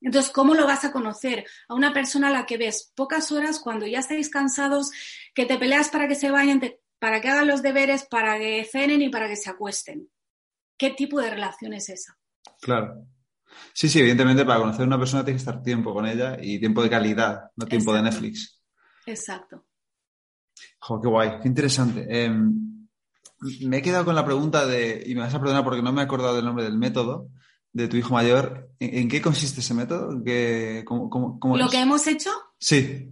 [0.00, 1.46] Entonces, ¿cómo lo vas a conocer?
[1.68, 4.90] A una persona a la que ves pocas horas cuando ya estáis cansados,
[5.32, 6.60] que te peleas para que se vayan,
[6.98, 10.10] para que hagan los deberes, para que cenen y para que se acuesten.
[10.76, 12.18] ¿Qué tipo de relación es esa?
[12.60, 13.06] Claro.
[13.72, 16.58] Sí, sí, evidentemente para conocer a una persona tienes que estar tiempo con ella y
[16.58, 18.60] tiempo de calidad, no tiempo de Netflix.
[19.06, 19.67] Exacto.
[20.80, 22.06] Jo, qué guay, qué interesante.
[22.08, 22.68] Em,
[23.62, 26.00] me he quedado con la pregunta de, y me vas a perdonar porque no me
[26.00, 27.28] he acordado del nombre del método
[27.72, 28.70] de tu hijo mayor.
[28.80, 30.22] ¿En, qué consiste ese método?
[30.84, 32.30] cómo, ¿Lo que hemos hecho?
[32.58, 33.10] Sí.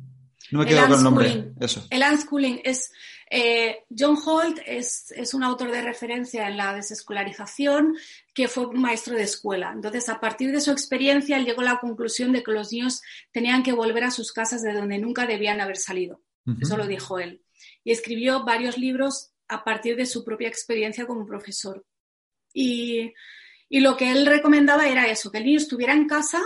[0.51, 1.53] No me he quedado con el nombre.
[1.61, 1.85] Eso.
[1.91, 2.93] El unschooling es.
[3.29, 7.97] Eh, John Holt es, es, un autor de referencia en la desescolarización
[8.33, 9.73] que fue maestro de escuela.
[9.75, 13.03] Entonces, a partir de su experiencia, él llegó a la conclusión de que los niños
[13.33, 16.23] tenían que volver a sus casas de donde nunca debían haber salido.
[16.61, 17.43] Eso lo dijo él
[17.87, 21.87] y escribió varios libros a partir de su propia experiencia como profesor.
[22.53, 23.15] Y,
[23.71, 26.43] lo que él recomendaba era eso, que el niño estuviera en casa,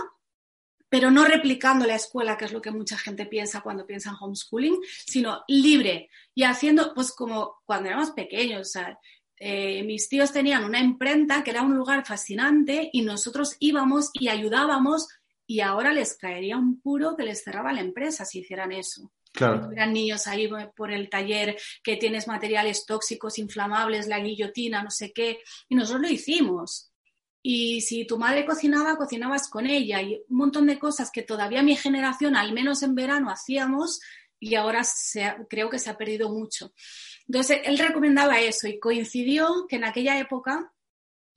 [0.87, 4.17] pero no replicando la escuela, que es lo que mucha gente piensa cuando piensa en
[4.19, 4.77] homeschooling,
[5.07, 8.73] sino libre y haciendo, pues como cuando éramos pequeños,
[9.37, 14.27] eh, mis tíos tenían una imprenta que era un lugar fascinante y nosotros íbamos y
[14.27, 15.07] ayudábamos
[15.47, 19.11] y ahora les caería un puro que les cerraba la empresa si hicieran eso.
[19.33, 19.71] Claro.
[19.71, 25.13] Eran niños ahí por el taller que tienes materiales tóxicos, inflamables, la guillotina, no sé
[25.13, 25.39] qué.
[25.69, 26.91] Y nosotros lo hicimos.
[27.41, 30.01] Y si tu madre cocinaba, cocinabas con ella.
[30.01, 33.99] Y un montón de cosas que todavía mi generación, al menos en verano, hacíamos
[34.39, 34.81] y ahora
[35.49, 36.73] creo que se ha perdido mucho.
[37.27, 40.73] Entonces, él recomendaba eso y coincidió que en aquella época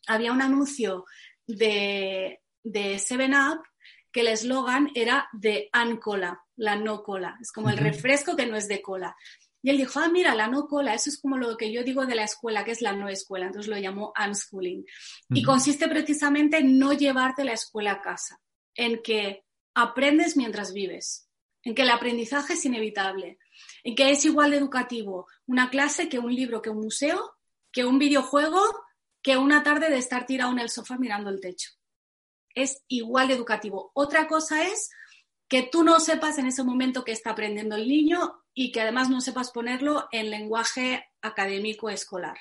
[0.07, 1.05] había un anuncio
[1.47, 3.63] de, de Seven Up
[4.11, 7.37] que el eslogan era de Ancola, la no cola.
[7.41, 9.17] Es como el refresco que no es de cola.
[9.63, 12.05] Y él dijo, ah, mira, la no cola, eso es como lo que yo digo
[12.05, 14.85] de la escuela, que es la no escuela, entonces lo llamó unschooling.
[15.31, 18.43] Y consiste precisamente en no llevarte la escuela a casa,
[18.75, 21.31] en que aprendes mientras vives,
[21.63, 23.39] en que el aprendizaje es inevitable,
[23.85, 27.37] en que es igual de educativo una clase que un libro, que un museo,
[27.73, 28.61] que un videojuego,
[29.23, 31.71] que una tarde de estar tirado en el sofá mirando el techo.
[32.55, 33.91] Es igual de educativo.
[33.95, 34.91] Otra cosa es
[35.55, 39.09] que tú no sepas en ese momento que está aprendiendo el niño y que además
[39.09, 42.37] no sepas ponerlo en lenguaje académico escolar.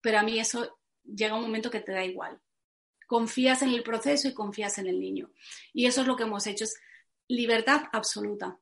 [0.00, 2.40] Pero a mí eso llega un momento que te da igual.
[3.08, 5.32] Confías en el proceso y confías en el niño.
[5.72, 6.76] Y eso es lo que hemos hecho, es
[7.26, 8.60] libertad absoluta.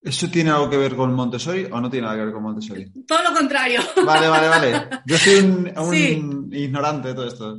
[0.00, 2.90] ¿Eso tiene algo que ver con Montessori o no tiene nada que ver con Montessori?
[3.04, 3.80] Todo lo contrario.
[4.04, 4.88] Vale, vale, vale.
[5.04, 7.58] Yo soy un, ignorante de todo esto.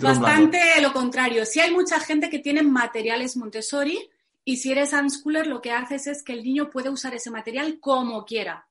[0.00, 1.44] bastante lo contrario.
[1.44, 3.98] Sí hay mucha gente que tiene materiales Montessori
[4.44, 7.78] y si eres unschooler lo que haces es que el niño puede usar ese material
[7.80, 8.68] como quiera,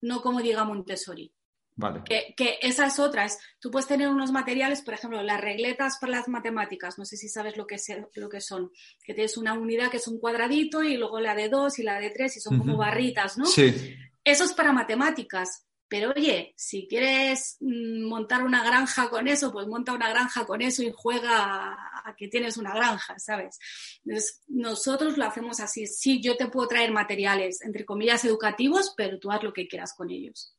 [0.00, 1.32] no como diga Montessori.
[1.76, 2.02] Vale.
[2.04, 3.24] Que, que, esa es otra.
[3.24, 6.98] Es, tú puedes tener unos materiales, por ejemplo, las regletas para las matemáticas.
[6.98, 7.76] No sé si sabes lo que,
[8.14, 8.70] lo que son.
[9.04, 11.98] Que tienes una unidad que es un cuadradito y luego la de dos y la
[11.98, 13.46] de tres y son como barritas, ¿no?
[13.46, 13.96] Sí.
[14.22, 15.64] Eso es para matemáticas.
[15.86, 20.62] Pero oye, si quieres mm, montar una granja con eso, pues monta una granja con
[20.62, 23.58] eso y juega a, que tienes una granja, ¿sabes?
[24.04, 25.86] Entonces, nosotros lo hacemos así.
[25.86, 29.94] Sí, yo te puedo traer materiales, entre comillas, educativos, pero tú haz lo que quieras
[29.94, 30.54] con ellos.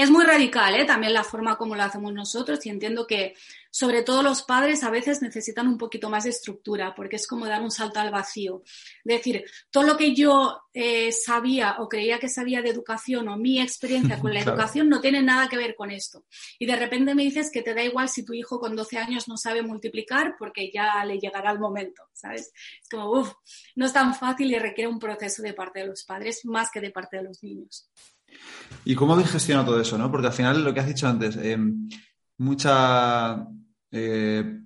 [0.00, 0.86] Es muy radical, ¿eh?
[0.86, 3.34] también la forma como lo hacemos nosotros y entiendo que
[3.70, 7.44] sobre todo los padres a veces necesitan un poquito más de estructura porque es como
[7.44, 8.62] dar un salto al vacío.
[8.64, 13.36] Es decir, todo lo que yo eh, sabía o creía que sabía de educación o
[13.36, 16.24] mi experiencia con la educación no tiene nada que ver con esto.
[16.58, 19.28] Y de repente me dices que te da igual si tu hijo con 12 años
[19.28, 22.50] no sabe multiplicar porque ya le llegará el momento, ¿sabes?
[22.82, 23.34] Es como, uff,
[23.76, 26.80] no es tan fácil y requiere un proceso de parte de los padres más que
[26.80, 27.90] de parte de los niños.
[28.84, 29.98] ¿Y cómo habéis gestionado todo eso?
[29.98, 30.10] ¿no?
[30.10, 31.58] Porque al final lo que has dicho antes, eh,
[32.38, 33.46] mucha...
[33.92, 34.60] Eh,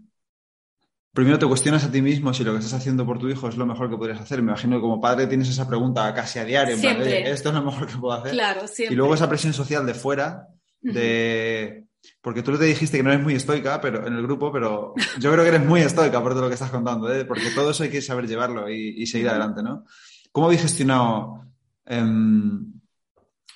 [1.12, 3.57] primero te cuestionas a ti mismo si lo que estás haciendo por tu hijo es
[3.57, 4.42] lo mejor que podrías hacer.
[4.42, 6.74] Me imagino que como padre tienes esa pregunta casi a diario.
[6.77, 8.33] Esto es lo mejor que puedo hacer.
[8.33, 8.94] Claro, siempre.
[8.94, 10.48] Y luego esa presión social de fuera,
[10.81, 11.85] de...
[12.20, 15.33] Porque tú te dijiste que no eres muy estoica pero, en el grupo, pero yo
[15.33, 17.24] creo que eres muy estoica por todo lo que estás contando, ¿eh?
[17.24, 19.87] porque todo eso hay que saber llevarlo y, seguir adelante, ¿no?
[20.31, 21.46] ¿Cómo habéis gestionado
[21.87, 22.74] em,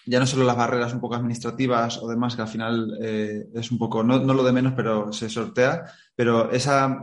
[0.09, 3.71] ya no solo las barreras un poco administrativas o demás, que al final eh, es
[3.71, 6.97] un poco, no, lo de menos, pero se sortea, pero esa,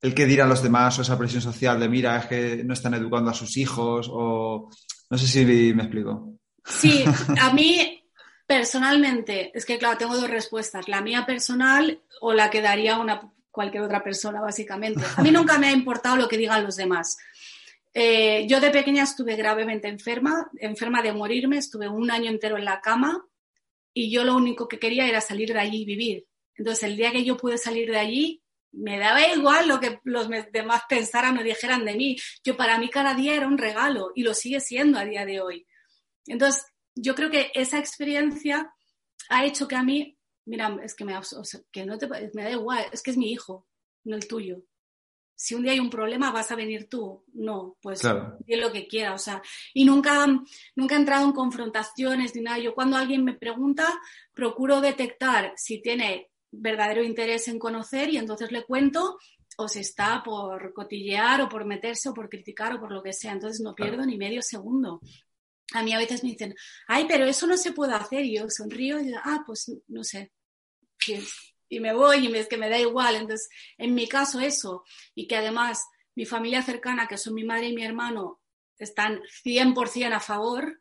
[0.00, 2.94] el que dirán los demás o esa presión social de, mira, es que no están
[2.94, 4.70] educando a sus hijos o
[5.10, 6.32] no sé si me explico.
[6.64, 7.04] Sí,
[7.40, 8.02] a mí
[8.46, 13.20] personalmente, es que claro, tengo dos respuestas, la mía personal o la que daría una
[13.50, 15.02] cualquier otra persona, básicamente.
[15.16, 17.16] A mí nunca me ha importado lo que digan los demás.
[17.98, 22.66] Eh, yo de pequeña estuve gravemente enferma, enferma de morirme, estuve un año entero en
[22.66, 23.26] la cama
[23.94, 26.26] y yo lo único que quería era salir de allí y vivir.
[26.56, 30.28] Entonces, el día que yo pude salir de allí, me daba igual lo que los
[30.52, 32.18] demás pensaran o dijeran de mí.
[32.44, 35.40] Yo para mí cada día era un regalo y lo sigue siendo a día de
[35.40, 35.66] hoy.
[36.26, 38.74] Entonces, yo creo que esa experiencia
[39.30, 41.18] ha hecho que a mí, mira, es que me,
[41.72, 43.66] que no te, me da igual, es que es mi hijo,
[44.04, 44.62] no el tuyo
[45.36, 47.24] si un día hay un problema, vas a venir tú.
[47.34, 48.38] No, pues claro.
[48.46, 49.12] lo que quiera.
[49.12, 49.42] O sea,
[49.74, 50.26] y nunca,
[50.74, 52.58] nunca he entrado en confrontaciones ni nada.
[52.58, 53.86] Yo cuando alguien me pregunta,
[54.32, 59.18] procuro detectar si tiene verdadero interés en conocer y entonces le cuento
[59.58, 63.12] o si está por cotillear o por meterse o por criticar o por lo que
[63.12, 63.32] sea.
[63.32, 65.00] Entonces no pierdo ni medio segundo.
[65.74, 66.54] A mí a veces me dicen,
[66.88, 68.24] ay, pero eso no se puede hacer.
[68.24, 70.32] Y yo sonrío y digo, ah, pues no sé
[71.68, 73.16] y me voy y es que me da igual.
[73.16, 73.48] Entonces,
[73.78, 77.74] en mi caso eso, y que además mi familia cercana, que son mi madre y
[77.74, 78.40] mi hermano,
[78.78, 80.80] están 100% a favor,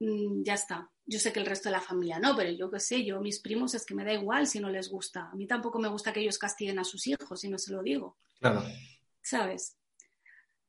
[0.00, 0.90] mm, ya está.
[1.04, 3.40] Yo sé que el resto de la familia no, pero yo qué sé, yo mis
[3.40, 5.30] primos es que me da igual si no les gusta.
[5.30, 7.82] A mí tampoco me gusta que ellos castiguen a sus hijos, si no se lo
[7.82, 8.18] digo.
[8.40, 8.64] Claro.
[9.22, 9.76] ¿Sabes?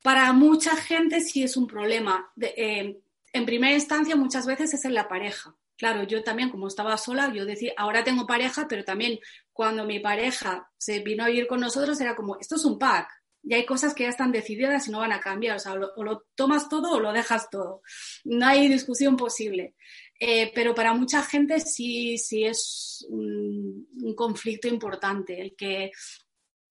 [0.04, 2.32] Para mucha gente sí es un problema.
[2.40, 3.00] Eh,
[3.34, 7.32] en primera instancia, muchas veces es en la pareja claro, yo también, como estaba sola,
[7.34, 9.20] yo decía, ahora tengo pareja, pero también
[9.54, 13.10] cuando mi pareja se vino a vivir con nosotros, era como, esto es un pack.
[13.44, 15.56] Y hay cosas que ya están decididas y no van a cambiar.
[15.56, 17.82] O sea, o lo, tomas todo o lo dejas todo.
[18.26, 19.76] No hay discusión posible.
[20.20, 25.40] Eh, pero para mucha gente sí, sí es un, un conflicto importante.
[25.40, 25.92] El que,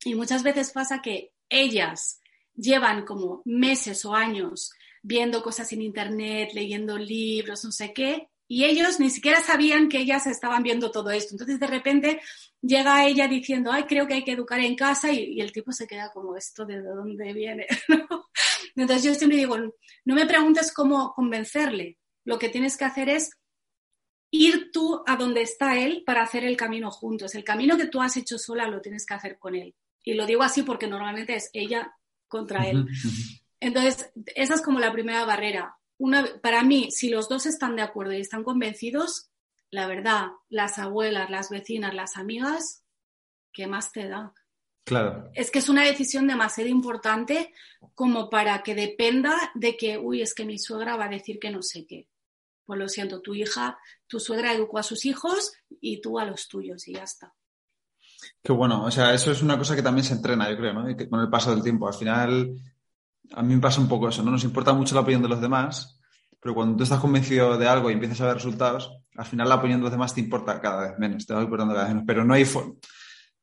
[0.04, 2.20] y muchas veces pasa que ellas
[2.54, 4.70] llevan como meses o años
[5.02, 9.98] viendo cosas en internet, leyendo libros, no sé qué, y ellos ni siquiera sabían que
[9.98, 11.34] ellas estaban viendo todo esto.
[11.34, 12.20] Entonces, de repente,
[12.62, 15.86] llega ella diciendo, ay, creo que hay que educar en casa y, el tipo se
[15.86, 17.66] queda como, ¿esto de dónde viene?
[18.76, 23.30] Entonces yo siempre digo, no me preguntes cómo convencerle, lo que tienes que hacer es
[24.30, 27.34] ir tú a donde está él para hacer el camino juntos.
[27.34, 29.74] El camino que tú has hecho sola lo tienes que hacer con él.
[30.02, 31.96] Y lo digo así porque normalmente es ella
[32.28, 32.86] contra él.
[33.60, 35.76] Entonces, esa es como la primera barrera.
[35.98, 39.30] Una, para mí, si los dos están de acuerdo y están convencidos,
[39.70, 42.84] la verdad, las abuelas, las vecinas, las amigas,
[43.52, 44.32] ¿qué más te da?
[44.84, 45.30] Claro.
[45.34, 47.52] Es que es una decisión demasiado importante
[47.94, 51.50] como para que dependa de que, uy, es que mi suegra va a decir que
[51.50, 52.08] no sé qué.
[52.64, 56.46] Pues lo siento, tu hija, tu suegra educó a sus hijos y tú a los
[56.46, 57.34] tuyos y ya está.
[58.42, 60.88] Qué bueno, o sea, eso es una cosa que también se entrena, yo creo, ¿no?
[60.88, 61.88] Y que con el paso del tiempo.
[61.88, 62.56] Al final,
[63.32, 64.30] a mí me pasa un poco eso, ¿no?
[64.30, 66.00] Nos importa mucho la opinión de los demás,
[66.40, 69.56] pero cuando tú estás convencido de algo y empiezas a ver resultados, al final la
[69.56, 72.06] opinión de los demás te importa cada vez menos, te va importando cada vez menos.
[72.06, 72.46] Pero no hay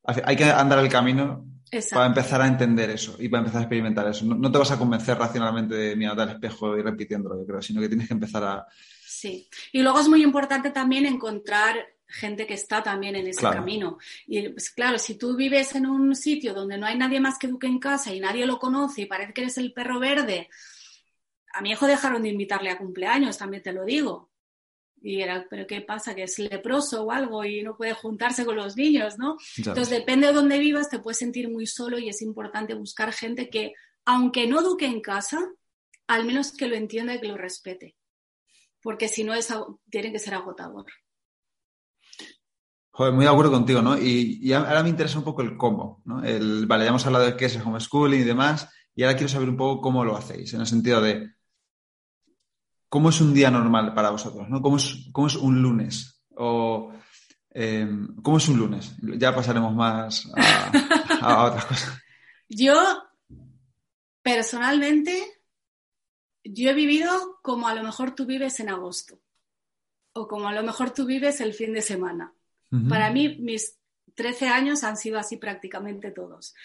[0.06, 1.46] hay que andar el camino
[1.92, 4.26] para empezar a entender eso y para empezar a experimentar eso.
[4.26, 7.88] No, te vas a convencer racionalmente de al espejo y repitiéndolo, yo creo, sino que
[7.88, 8.68] tienes que empezar a...
[9.06, 9.48] Sí.
[9.72, 11.76] Y luego es muy importante también encontrar
[12.14, 13.98] gente que está también en ese camino.
[14.28, 17.48] Y pues, claro, si tú vives en un sitio donde no hay nadie más que
[17.48, 20.48] eduque en casa y nadie lo conoce y parece que eres el perro verde,
[21.54, 24.30] a mi hijo dejaron de invitarle a cumpleaños, también te lo digo.
[25.02, 26.16] Y era, pero ¿qué pasa?
[26.16, 29.38] Que es leproso o algo y no puede juntarse con los niños, ¿no?
[29.58, 33.50] Entonces, depende de dónde vivas, te puedes sentir muy solo y es importante buscar gente
[33.50, 33.74] que,
[34.06, 35.40] aunque no eduque en casa,
[36.08, 37.96] al menos que lo entienda y que lo respete.
[38.82, 39.54] Porque si no, es,
[39.90, 40.86] tiene que ser agotador.
[42.96, 43.98] Joder, muy de acuerdo contigo, ¿no?
[43.98, 46.24] Y, ahora me interesa un poco el cómo, ¿no?
[46.24, 49.30] El, vale, ya hemos hablado de qué es el homeschooling y demás, y ahora quiero
[49.30, 51.32] saber un poco cómo lo hacéis, en el sentido de
[52.90, 54.62] cómo es un día normal para vosotros, ¿no?
[54.62, 56.24] ¿Cómo es, cómo es un lunes?
[56.36, 56.94] O
[57.50, 58.96] em, cómo es un lunes.
[59.02, 60.72] Ya pasaremos más a,
[61.20, 62.00] a otras cosas.
[62.48, 62.76] Yo,
[64.22, 65.42] personalmente,
[66.44, 69.20] yo he vivido como a lo mejor tú vives en agosto
[70.14, 72.36] o como a lo mejor tú vives el fin de semana.
[72.90, 73.78] Para mí, mis
[74.16, 76.56] 13 años han sido así prácticamente todos.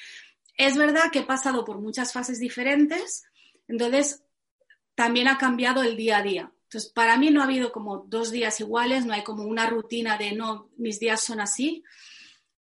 [0.56, 3.24] Es verdad que he pasado por muchas fases diferentes,
[3.68, 4.22] entonces
[4.94, 6.52] también ha cambiado el día a día.
[6.64, 10.18] Entonces, para mí no ha habido como dos días iguales, no hay como una rutina
[10.18, 11.82] de no, mis días son así.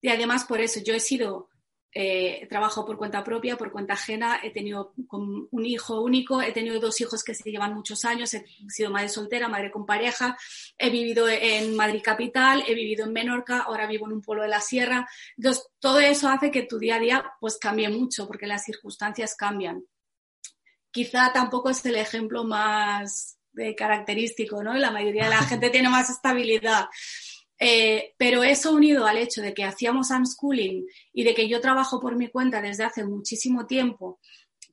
[0.00, 1.49] Y además por eso yo he sido
[1.92, 6.78] eh, trabajo por cuenta propia, por cuenta ajena, he tenido un hijo único, he tenido
[6.78, 10.38] dos hijos que se llevan muchos años, he sido madre soltera, madre con pareja,
[10.78, 14.50] he vivido en Madrid capital, he vivido en Menorca, ahora vivo en un pueblo de
[14.50, 15.08] la sierra.
[15.36, 19.34] Entonces, todo eso hace que tu día a día pues cambie mucho porque las circunstancias
[19.34, 19.84] cambian.
[20.92, 24.74] Quizá tampoco es el ejemplo más eh, característico, ¿no?
[24.74, 26.86] La mayoría de la gente tiene más estabilidad.
[27.62, 32.00] Eh, pero eso unido al hecho de que hacíamos unschooling y de que yo trabajo
[32.00, 34.18] por mi cuenta desde hace muchísimo tiempo,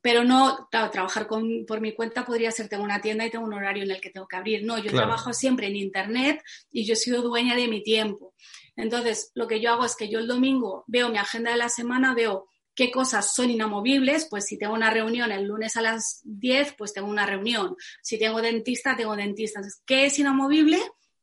[0.00, 3.82] pero no, trabajar por mi cuenta podría ser, tengo una tienda y tengo un horario
[3.82, 4.64] en el que tengo que abrir.
[4.64, 8.34] No, yo trabajo siempre en Internet y yo he sido dueña de mi tiempo.
[8.74, 11.68] Entonces, lo que yo hago es que yo el domingo veo mi agenda de la
[11.68, 16.20] semana, veo qué cosas son inamovibles, pues si tengo una reunión el lunes a las
[16.22, 17.74] 10, pues tengo una reunión.
[18.00, 19.58] Si tengo dentista, tengo dentista.
[19.58, 20.78] Entonces, ¿qué es inamovible?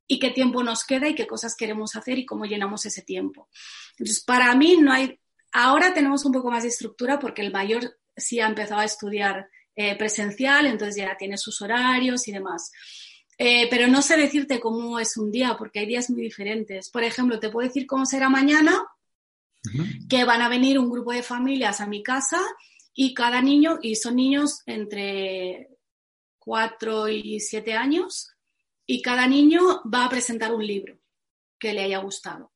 [0.07, 3.49] Y qué tiempo nos queda y qué cosas queremos hacer y cómo llenamos ese tiempo.
[3.97, 5.19] Entonces, para mí no hay,
[5.51, 9.49] ahora tenemos un poco más de estructura porque el mayor sí ha empezado a estudiar
[9.75, 12.71] eh, presencial, entonces ya tiene sus horarios y demás.
[13.37, 16.89] Eh, pero no sé decirte cómo es un día, porque hay días muy diferentes.
[16.89, 18.81] Por ejemplo, te puedo decir cómo será mañana,
[20.07, 22.39] que van a venir un grupo de familias a mi casa
[22.93, 25.69] y cada niño, y son niños entre
[26.39, 28.34] 4 y 7 años,
[28.85, 30.97] y cada niño va a presentar un libro
[31.57, 32.51] que le haya gustado.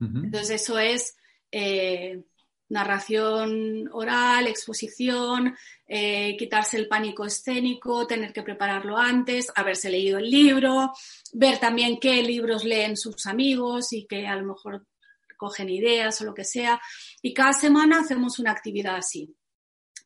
[0.00, 1.16] Entonces eso es
[1.52, 2.24] eh,
[2.72, 5.54] narración oral, exposición,
[5.86, 10.92] eh, quitarse el pánico escénico, tener que prepararlo antes, haberse leído el libro,
[11.34, 14.84] ver también qué libros leen sus amigos y que a lo mejor
[15.36, 16.80] cogen ideas o lo que sea.
[17.20, 19.36] Y cada semana hacemos una actividad así,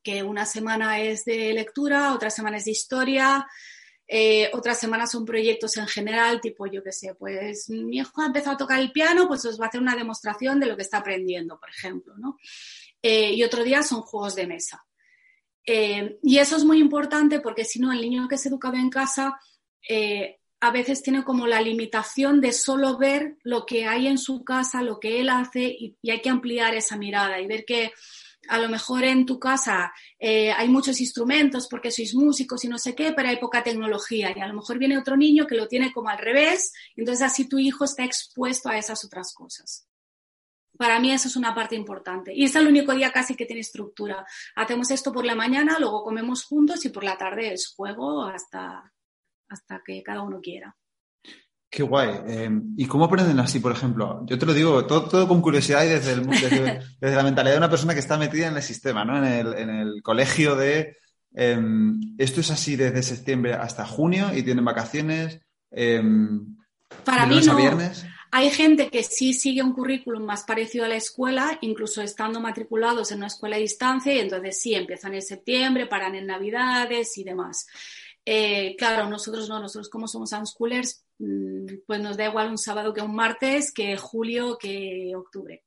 [0.03, 3.47] que una semana es de lectura, otra semana es de historia,
[4.09, 8.26] eh, otras semanas son proyectos en general, tipo, yo qué sé, pues mi hijo ha
[8.26, 10.82] empezado a tocar el piano, pues os va a hacer una demostración de lo que
[10.82, 12.38] está aprendiendo, por ejemplo, ¿no?
[13.02, 14.84] Eh, y otro día son juegos de mesa.
[15.64, 18.90] Eh, y eso es muy importante porque si no, el niño que es educado en
[18.90, 19.38] casa
[20.61, 24.82] a veces tiene como la limitación de solo ver lo que hay en su casa,
[24.82, 27.92] lo que él hace, y hay que ampliar esa mirada y ver que
[28.49, 32.78] a lo mejor en tu casa eh, hay muchos instrumentos porque sois músicos y no
[32.78, 34.32] sé qué, pero hay poca tecnología.
[34.36, 37.49] Y a lo mejor viene otro niño que lo tiene como al revés, entonces así
[37.49, 39.86] tu hijo está expuesto a esas otras cosas.
[40.76, 42.34] Para mí eso es una parte importante.
[42.34, 44.26] Y es el único día casi que tiene estructura.
[44.55, 48.92] Hacemos esto por la mañana, luego comemos juntos y por la tarde es juego hasta,
[49.49, 50.76] hasta que cada uno quiera.
[51.77, 52.09] Qué guay.
[52.27, 54.24] Em, ¿Y cómo aprenden así, por ejemplo?
[54.24, 57.53] Yo te lo digo todo, todo con curiosidad y desde, el, desde, desde, la mentalidad
[57.53, 59.18] de una persona que está metida en el sistema, ¿no?
[59.18, 60.97] En el, en el colegio de...
[61.35, 61.61] Eh,
[62.16, 65.39] esto es así desde septiembre hasta junio y tienen vacaciones.
[65.70, 66.03] Eh,
[67.05, 67.55] Para mí no.
[67.55, 68.07] viernes.
[68.33, 73.12] Hay gente que sí sigue un currículum más parecido a la escuela, incluso estando matriculados
[73.12, 77.24] en una escuela a distancia, y entonces sí, empiezan en septiembre, paran en Navidades y
[77.24, 77.66] demás.
[78.24, 83.01] Eh, claro, nosotros no, nosotros como somos unschoolers, pues nos da igual un sábado que
[83.01, 85.64] un martes, que julio, que octubre.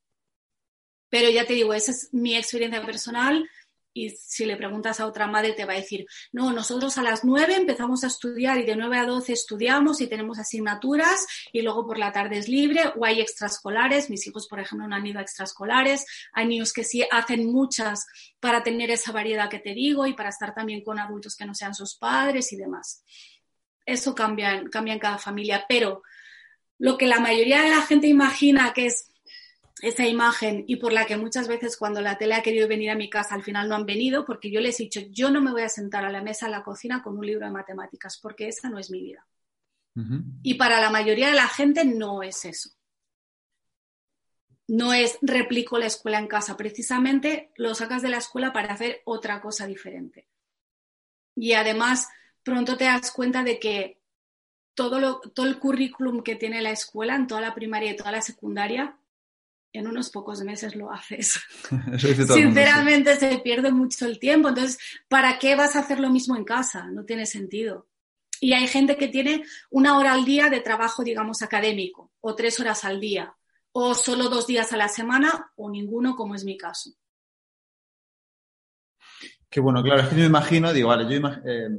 [1.10, 3.50] Pero ya te digo, esa es mi experiencia personal
[3.93, 7.24] y si le preguntas a otra madre te va a decir, no, nosotros a las
[7.24, 11.86] 9 empezamos a estudiar y de 9 a 12 estudiamos y tenemos asignaturas y luego
[11.86, 15.20] por la tarde es libre o hay extraescolares, mis hijos por ejemplo no han ido
[15.20, 18.06] a extraescolares, hay niños que sí hacen muchas
[18.39, 21.56] para tener esa variedad que te digo y para estar también con adultos que no
[21.56, 23.04] sean sus padres y demás.
[23.91, 26.03] Eso cambia, cambia en cada familia, pero
[26.77, 29.09] lo que la mayoría de la gente imagina que es
[29.81, 32.95] esa imagen y por la que muchas veces cuando la tele ha querido venir a
[32.95, 35.51] mi casa al final no han venido porque yo les he dicho yo no me
[35.51, 38.47] voy a sentar a la mesa en la cocina con un libro de matemáticas porque
[38.47, 39.25] esa no es mi vida.
[40.43, 42.69] Y para la mayoría de la gente no es eso.
[44.67, 49.01] No es replico la escuela en casa, precisamente lo sacas de la escuela para hacer
[49.03, 50.29] otra cosa diferente.
[51.35, 52.07] Y además
[52.50, 54.00] pronto te das cuenta de que
[54.74, 58.12] todo, lo, todo el currículum que tiene la escuela en toda la primaria y toda
[58.12, 58.97] la secundaria
[59.72, 61.39] en unos pocos meses lo haces.
[62.00, 64.50] Sinceramente se pierde mucho el tiempo.
[64.50, 66.88] Entonces, ¿para qué vas a hacer lo mismo en casa?
[66.88, 67.88] No tiene sentido.
[68.41, 72.60] Y hay gente que tiene una hora al día de trabajo, digamos, académico, o tres
[72.60, 73.36] horas al día,
[73.74, 76.91] o solo dos días a la semana, o ninguno, como es mi caso.
[79.50, 81.70] Qué bueno, claro, es que yo me imagino, digo, vale, yo eh,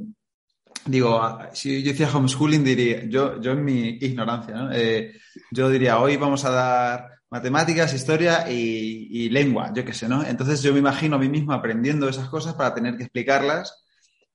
[0.85, 4.71] digo, si yo decía homeschooling, diría, yo, yo en mi ignorancia, ¿no?
[4.71, 5.13] Eh,
[5.51, 10.23] yo diría, hoy vamos a dar matemáticas, historia y, lengua, yo qué sé, ¿no?
[10.23, 13.85] Entonces yo me imagino a mí mismo aprendiendo esas cosas para tener que explicarlas,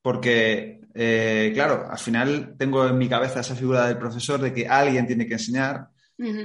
[0.01, 4.67] porque, eh, claro, al final tengo en mi cabeza esa figura del profesor de que
[4.67, 5.89] alguien tiene que enseñar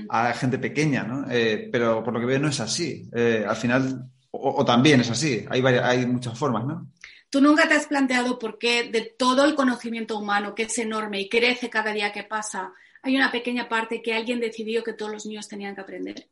[0.10, 1.26] a gente pequeña, ¿no?
[1.30, 3.10] Eh, pero por lo que veo no es así.
[3.14, 6.90] Eh, al final, o, también es así, hay, hay muchas formas, ¿no?
[7.32, 11.22] Tú nunca te has planteado por qué de todo el conocimiento humano, que es enorme
[11.22, 15.14] y crece cada día que pasa, hay una pequeña parte que alguien decidió que todos
[15.14, 16.30] los niños tenían que aprender.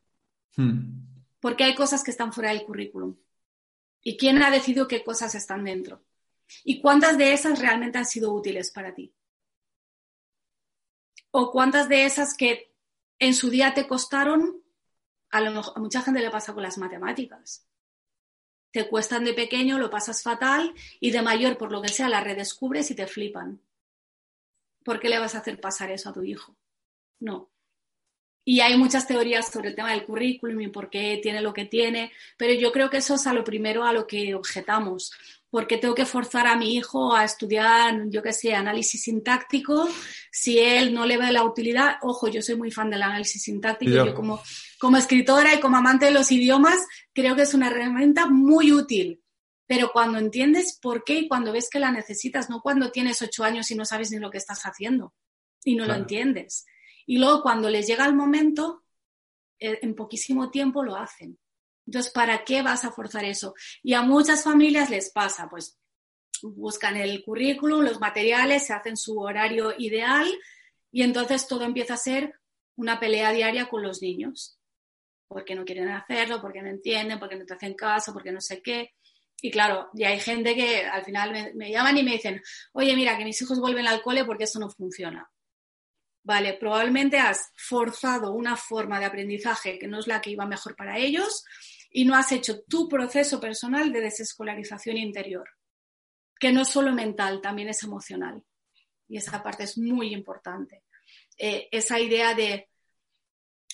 [0.58, 1.06] Hmm.
[1.40, 3.16] Porque hay cosas que están fuera del currículum.
[4.04, 6.04] ¿Y quién ha decidido qué cosas están dentro?
[6.66, 9.14] ¿Y cuántas de esas realmente han sido útiles para ti?
[11.32, 12.74] ¿O cuántas de esas que
[13.20, 14.62] en su día te costaron,
[15.30, 17.69] a, lo mejor, a mucha gente le pasa con las matemáticas?
[18.72, 22.24] Te cuestan de pequeño, lo pasas fatal y de mayor, por lo que sea, las
[22.24, 23.62] redescubres y te flipan.
[24.84, 26.56] ¿Por qué le vas a hacer pasar eso a tu hijo?
[27.20, 27.52] No.
[28.46, 31.66] Y hay muchas teorías sobre el tema del currículum y por qué tiene lo que
[31.66, 35.12] tiene, pero yo creo que eso es a lo primero a lo que objetamos.
[35.50, 39.90] Porque tengo que forzar a mi hijo a estudiar, yo qué sé, análisis sintáctico,
[40.32, 41.98] si él no le ve la utilidad?
[42.02, 44.42] Ojo, yo soy muy fan del análisis sintáctico, yo, como,
[44.80, 46.80] como escritora y como amante de los idiomas,
[47.14, 49.22] creo que es una herramienta muy útil.
[49.66, 53.44] Pero cuando entiendes por qué y cuando ves que la necesitas, no cuando tienes ocho
[53.44, 55.14] años y no sabes ni lo que estás haciendo
[55.64, 56.66] y no lo entiendes.
[57.06, 58.84] Y luego cuando les llega el momento,
[59.60, 61.38] eh, en poquísimo tiempo lo hacen.
[61.90, 63.56] Entonces, ¿para qué vas a forzar eso?
[63.82, 65.80] Y a muchas familias les pasa, pues
[66.44, 70.28] buscan el currículum, los materiales, se hacen su horario ideal
[70.92, 72.36] y entonces todo empieza a ser
[72.76, 74.60] una pelea diaria con los niños.
[75.28, 78.62] Porque no quieren hacerlo, porque no entienden, porque no te hacen caso, porque no sé
[78.62, 78.94] qué.
[79.42, 82.40] Y claro, y hay gente que al final me, me llaman y me dicen,
[82.74, 85.28] oye, mira, que mis hijos vuelven al cole porque eso no funciona.
[86.22, 90.76] Vale, probablemente has forzado una forma de aprendizaje que no es la que iba mejor
[90.76, 91.44] para ellos
[91.90, 95.50] y no has hecho tu proceso personal de desescolarización interior,
[96.40, 98.44] que no es solo mental, también es emocional.
[99.08, 100.84] Y esa parte es muy importante.
[101.38, 102.70] Eh, esa idea de,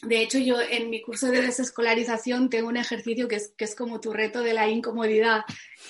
[0.01, 3.75] de hecho, yo en mi curso de desescolarización tengo un ejercicio que es, que es
[3.75, 5.43] como tu reto de la incomodidad,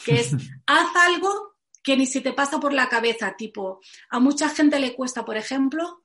[0.06, 0.32] que es
[0.68, 4.96] haz algo que ni se te pasa por la cabeza, tipo, a mucha gente le
[4.96, 6.04] cuesta, por ejemplo,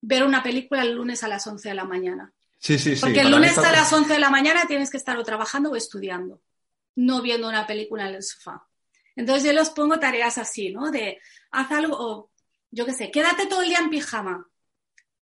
[0.00, 2.34] ver una película el lunes a las 11 de la mañana.
[2.58, 3.00] Sí, sí, sí.
[3.00, 5.76] Porque el lunes a las 11 de la mañana tienes que estar o trabajando o
[5.76, 6.42] estudiando,
[6.96, 8.66] no viendo una película en el sofá.
[9.14, 10.90] Entonces yo les pongo tareas así, ¿no?
[10.90, 12.30] De haz algo, o
[12.70, 14.46] yo qué sé, quédate todo el día en pijama.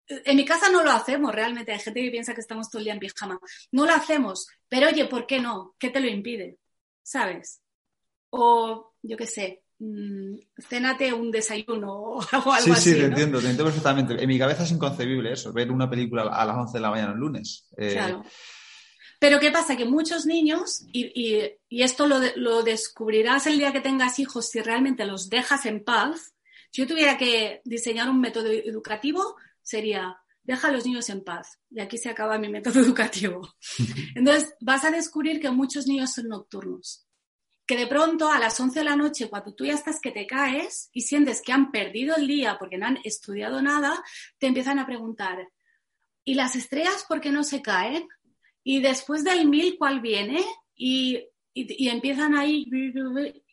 [0.06, 1.72] en mi casa no lo hacemos realmente.
[1.72, 3.38] Hay gente que piensa que estamos todo el día en pijama.
[3.70, 4.48] No lo hacemos.
[4.68, 5.74] Pero oye, ¿por qué no?
[5.78, 6.58] ¿Qué te lo impide?
[7.02, 7.62] ¿Sabes?
[8.30, 12.82] O yo qué sé, mmm, cénate un desayuno o algo sí, así.
[12.82, 14.22] Sí, sí, te entiendo, te entiendo perfectamente.
[14.22, 17.12] En mi cabeza es inconcebible eso, ver una película a las 11 de la mañana
[17.12, 17.68] el lunes.
[17.76, 17.92] Eh...
[17.92, 18.24] Claro.
[19.18, 19.76] Pero ¿qué pasa?
[19.76, 24.50] Que muchos niños, y, y, y esto lo, lo, descubrirás el día que tengas hijos
[24.50, 26.34] si realmente los dejas en paz,
[26.72, 31.60] si yo tuviera que diseñar un método educativo, sería, deja a los niños en paz.
[31.70, 33.48] Y aquí se acaba mi método educativo.
[34.16, 37.06] Entonces, vas a descubrir que muchos niños son nocturnos.
[37.72, 40.26] Que de pronto a las 11 de la noche, cuando tú ya estás que te
[40.26, 44.04] caes y sientes que han perdido el día porque no han estudiado nada,
[44.36, 45.48] te empiezan a preguntar,
[46.22, 48.06] ¿y las estrellas por qué no se caen?
[48.62, 50.44] Y después del mil, ¿cuál viene?
[50.76, 51.16] Y,
[51.54, 52.68] y, y, empiezan ahí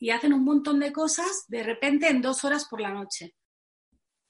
[0.02, 3.36] y hacen un montón de cosas de repente en dos horas por la noche.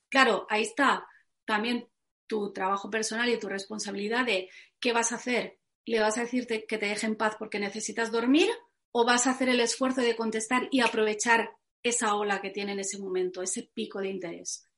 [0.07, 1.03] Claro, ahí está
[1.45, 1.89] también
[2.27, 5.57] tu trabajo personal y tu responsabilidad de qué vas a hacer.
[5.85, 8.51] ¿Le vas a decirte que te deje en paz porque necesitas dormir?
[8.91, 11.51] ¿O vas a hacer el esfuerzo de contestar y aprovechar
[11.83, 14.69] esa ola que tiene en ese momento, ese pico de interés?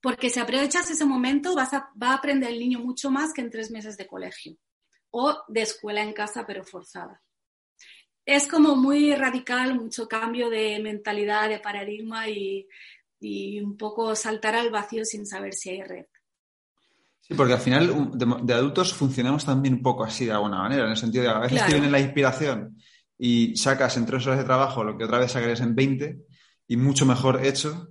[0.00, 3.40] Porque si aprovechas ese momento, vas a, va a aprender el niño mucho más que
[3.40, 4.56] en tres meses de colegio
[5.10, 7.22] o de escuela en casa, pero forzada.
[8.24, 12.66] Es como muy radical, mucho cambio de mentalidad, de paradigma y,
[13.20, 16.06] y un poco saltar al vacío sin saber si hay red.
[17.20, 20.84] Sí, porque al final de, de, adultos funcionamos también un poco así de alguna manera,
[20.84, 21.66] en el sentido de a veces claro.
[21.66, 22.76] te viene la inspiración
[23.18, 26.18] y sacas en tres horas de trabajo lo que otra vez sacarías en 20
[26.68, 27.88] y mucho mejor hecho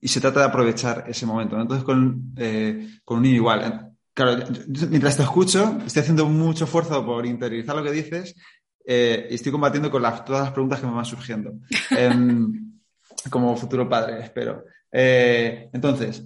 [0.00, 1.56] y se trata de aprovechar ese momento.
[1.56, 1.62] ¿no?
[1.62, 3.92] Entonces con, eh, con un niño igual.
[4.12, 8.34] Claro, yo, mientras te escucho, estoy haciendo mucho esfuerzo por interiorizar lo que dices
[8.84, 11.52] eh, y estoy combatiendo con las, todas las preguntas que me van surgiendo.
[11.96, 12.10] eh,
[13.30, 14.64] como futuro padre, espero.
[14.90, 16.24] Eh, entonces,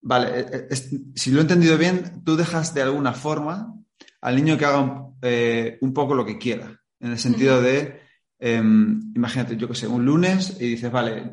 [0.00, 3.74] vale, es, si lo he entendido bien, tú dejas de alguna forma
[4.20, 5.16] al niño que haga un,
[5.80, 8.00] un poco lo que quiera, en el sentido de,
[8.38, 11.32] eh, imagínate, yo que sé, un lunes y dices, vale,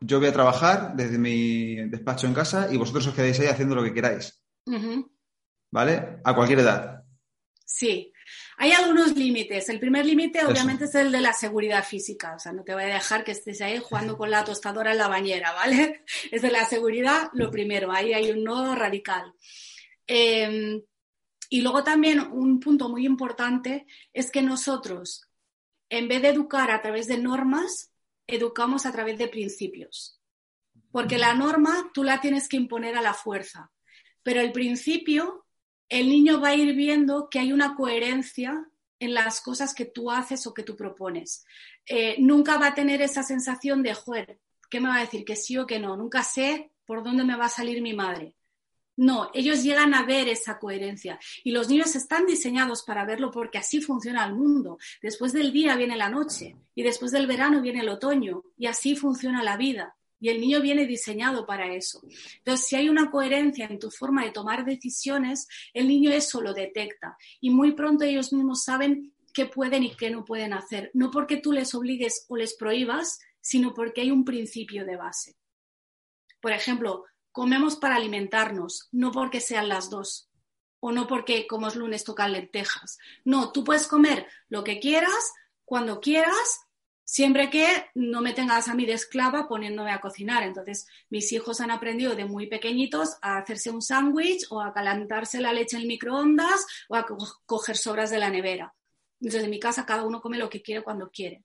[0.00, 3.74] yo voy a trabajar desde mi despacho en casa y vosotros os quedáis ahí haciendo
[3.74, 4.42] lo que queráis.
[4.66, 5.10] Uh -huh.
[5.72, 6.20] ¿Vale?
[6.22, 7.02] A cualquier edad.
[7.64, 8.12] Sí.
[8.58, 9.68] Hay algunos límites.
[9.68, 12.34] El primer límite, obviamente, es el de la seguridad física.
[12.34, 14.98] O sea, no te voy a dejar que estés ahí jugando con la tostadora en
[14.98, 16.04] la bañera, ¿vale?
[16.30, 17.90] Es de la seguridad lo primero.
[17.92, 19.32] Ahí hay un no radical.
[20.06, 20.82] Eh,
[21.48, 25.22] y luego también un punto muy importante es que nosotros,
[25.88, 27.92] en vez de educar a través de normas,
[28.26, 30.20] educamos a través de principios.
[30.90, 33.70] Porque la norma tú la tienes que imponer a la fuerza.
[34.22, 35.46] Pero el principio
[35.88, 38.68] el niño va a ir viendo que hay una coherencia
[38.98, 41.44] en las cosas que tú haces o que tú propones.
[41.84, 44.40] Eh, nunca va a tener esa sensación de, joder,
[44.70, 45.24] ¿qué me va a decir?
[45.24, 45.96] Que sí o que no.
[45.96, 48.34] Nunca sé por dónde me va a salir mi madre.
[48.96, 53.58] No, ellos llegan a ver esa coherencia y los niños están diseñados para verlo porque
[53.58, 54.78] así funciona el mundo.
[55.02, 58.96] Después del día viene la noche y después del verano viene el otoño y así
[58.96, 59.96] funciona la vida.
[60.18, 62.00] Y el niño viene diseñado para eso.
[62.38, 66.54] Entonces, si hay una coherencia en tu forma de tomar decisiones, el niño eso lo
[66.54, 67.18] detecta.
[67.38, 70.90] Y muy pronto ellos mismos saben qué pueden y qué no pueden hacer.
[70.94, 75.36] No porque tú les obligues o les prohíbas, sino porque hay un principio de base.
[76.40, 77.04] Por ejemplo,
[77.36, 80.30] comemos para alimentarnos, no porque sean las dos.
[80.80, 82.98] O no porque como es lunes tocan lentejas.
[83.26, 85.34] No, tú puedes comer lo que quieras,
[85.66, 86.60] cuando quieras,
[87.04, 90.44] siempre que no me tengas a mí de esclava poniéndome a cocinar.
[90.44, 95.38] Entonces, mis hijos han aprendido de muy pequeñitos a hacerse un sándwich o a calentarse
[95.38, 98.74] la leche en el microondas o a co coger sobras de la nevera.
[99.20, 101.44] Entonces, en mi casa cada uno come lo que quiere cuando quiere.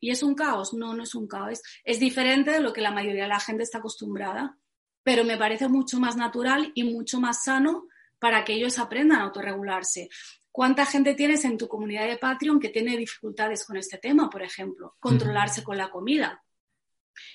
[0.00, 0.74] ¿Y es un caos?
[0.74, 1.62] No, no es un caos.
[1.84, 4.58] Es diferente de lo que la mayoría de la gente está acostumbrada,
[5.04, 7.86] pero me parece mucho más natural y mucho más sano
[8.18, 10.08] para que ellos aprendan a autorregularse.
[10.50, 14.42] ¿Cuánta gente tienes en tu comunidad de Patreon que tiene dificultades con este tema, por
[14.42, 14.96] ejemplo?
[14.98, 16.42] Controlarse con la comida.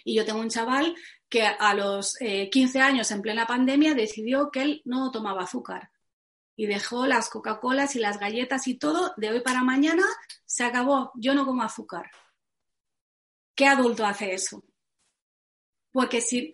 [0.03, 0.95] Y yo tengo un chaval
[1.30, 5.91] que a los eh, 15 años, en plena pandemia, decidió que él no tomaba azúcar.
[6.55, 9.13] Y dejó las Coca-Colas y las galletas y todo.
[9.15, 10.03] De hoy para mañana
[10.45, 11.11] se acabó.
[11.15, 12.09] Yo no como azúcar.
[13.53, 14.63] ¿Qué adulto hace eso?
[15.92, 16.54] Porque si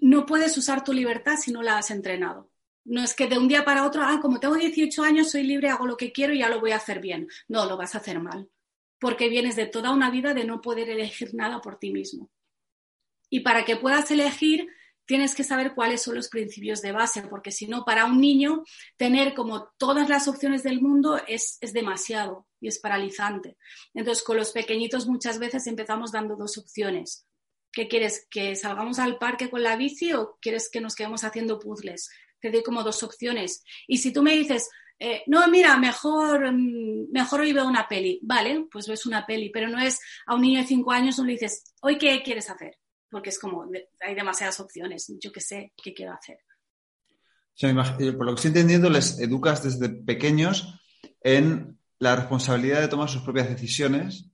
[0.00, 2.50] no puedes usar tu libertad si no la has entrenado.
[2.84, 5.70] No es que de un día para otro, ah, como tengo 18 años, soy libre,
[5.70, 7.28] hago lo que quiero y ya lo voy a hacer bien.
[7.48, 8.50] No, lo vas a hacer mal.
[9.00, 12.30] Porque vienes de toda una vida de no poder elegir nada por ti mismo.
[13.30, 14.68] Y para que puedas elegir,
[15.06, 18.64] tienes que saber cuáles son los principios de base, porque si no, para un niño,
[18.96, 23.56] tener como todas las opciones del mundo es, es demasiado y es paralizante.
[23.92, 27.26] Entonces, con los pequeñitos muchas veces empezamos dando dos opciones.
[27.74, 28.26] ¿Qué quieres?
[28.30, 32.10] ¿Que salgamos al parque con la bici o quieres que nos quedemos haciendo puzzles?
[32.44, 33.64] te doy como dos opciones.
[33.88, 34.68] Y si tú me dices,
[34.98, 39.48] eh, no, mira, mejor, mm, mejor hoy veo una peli, vale, pues ves una peli,
[39.48, 42.50] pero no es a un niño de cinco años no le dices, hoy qué quieres
[42.50, 42.76] hacer,
[43.10, 43.66] porque es como,
[44.00, 46.38] hay demasiadas opciones, yo qué sé, qué quiero hacer.
[47.98, 50.78] Eh, por lo que estoy entendiendo, les educas desde pequeños
[51.22, 54.30] en la responsabilidad de tomar sus propias decisiones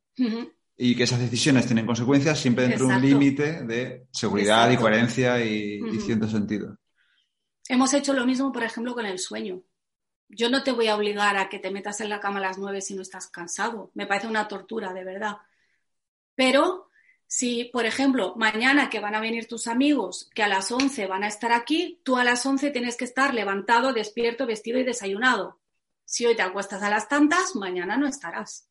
[0.82, 5.38] y que esas decisiones tienen consecuencias siempre dentro de un límite de seguridad y coherencia
[5.44, 6.78] y, cierto sentido.
[7.68, 9.62] Hemos hecho lo mismo, por ejemplo, con el sueño.
[10.26, 12.56] Yo no te voy a obligar a que te metas en la cama a las
[12.56, 13.90] nueve si no estás cansado.
[13.92, 15.36] Me parece una tortura, de verdad.
[16.34, 16.88] Pero
[17.26, 21.24] si, por ejemplo, mañana que van a venir tus amigos, que a las 11 van
[21.24, 25.60] a estar aquí, tú a las 11 tienes que estar levantado, despierto, vestido y desayunado.
[26.06, 28.69] Si hoy te acuestas a las tantas, mañana no estarás.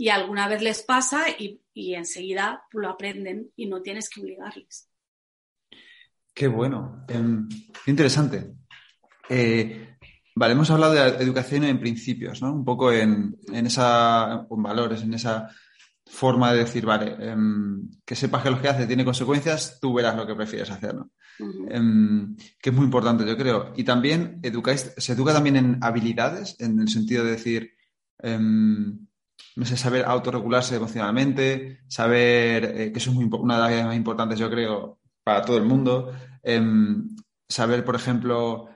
[0.00, 4.88] Y alguna vez les pasa y, enseguida lo aprenden y no tienes que obligarles.
[6.32, 7.46] Qué bueno, em,
[7.84, 8.50] qué interesante.
[9.28, 9.98] Eh,
[10.34, 12.50] vale, hemos hablado de educación en principios, ¿no?
[12.50, 15.50] Un poco en, en esa, en valores, en esa
[16.06, 20.16] forma de decir, vale, em, que sepas que lo que haces tiene consecuencias, tú verás
[20.16, 21.10] lo que prefieres hacer, ¿no?
[21.68, 23.74] Em, que es muy importante, yo creo.
[23.76, 27.74] Y también educáis, se educa también en habilidades, en el sentido de decir,
[29.56, 33.86] no sé, saber autorregularse emocionalmente, saber, eh, que eso es muy, una de las áreas
[33.86, 36.12] más importantes, yo creo, para todo el mundo.
[37.48, 38.68] saber, por ejemplo,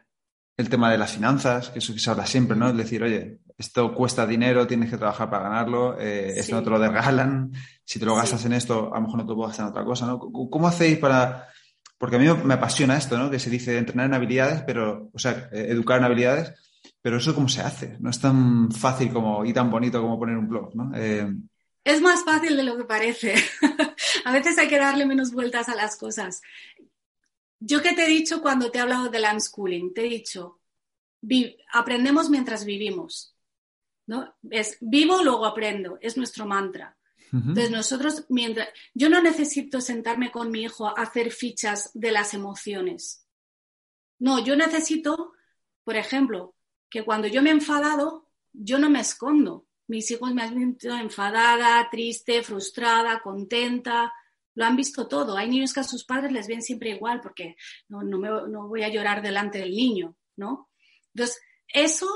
[0.56, 2.68] el tema de las finanzas, que eso que se habla siempre, ¿no?
[2.68, 6.70] Es decir, oye, esto cuesta dinero, tienes que trabajar para ganarlo, eh, esto no te
[6.70, 7.52] lo regalan,
[7.84, 9.70] si te lo gastas en esto, a lo mejor no te lo puedo gastar en
[9.70, 10.18] otra cosa, ¿no?
[10.18, 11.48] ¿Cómo hacéis para...?
[11.98, 13.30] Porque a mí me apasiona esto, ¿no?
[13.30, 16.52] Que se dice entrenar en habilidades, pero, o sea, eh, educar en habilidades,
[17.04, 20.38] pero eso cómo se hace, no es tan fácil como y tan bonito como poner
[20.38, 20.90] un blog, ¿no?
[20.96, 21.30] Eh,
[21.84, 23.34] es más fácil de lo que parece.
[24.24, 26.40] a veces hay que darle menos vueltas a las cosas.
[27.60, 30.62] Yo que te he dicho cuando te he hablado del unschooling, te he dicho,
[31.74, 33.36] aprendemos mientras vivimos.
[34.06, 34.34] ¿no?
[34.50, 36.96] Es vivo, luego aprendo, es nuestro mantra.
[37.32, 42.32] Entonces nosotros, mientras, yo no necesito sentarme con mi hijo a hacer fichas de las
[42.32, 43.28] emociones.
[44.18, 45.32] No, yo necesito,
[45.82, 46.54] por ejemplo,
[46.94, 49.66] que cuando yo me he enfadado, yo no me escondo.
[49.88, 54.12] Mis hijos me han visto enfadada, triste, frustrada, contenta.
[54.54, 55.36] Lo han visto todo.
[55.36, 57.56] Hay niños que a sus padres les ven siempre igual porque
[57.88, 60.70] no, no, me, no voy a llorar delante del niño, ¿no?
[61.12, 62.06] Entonces, eso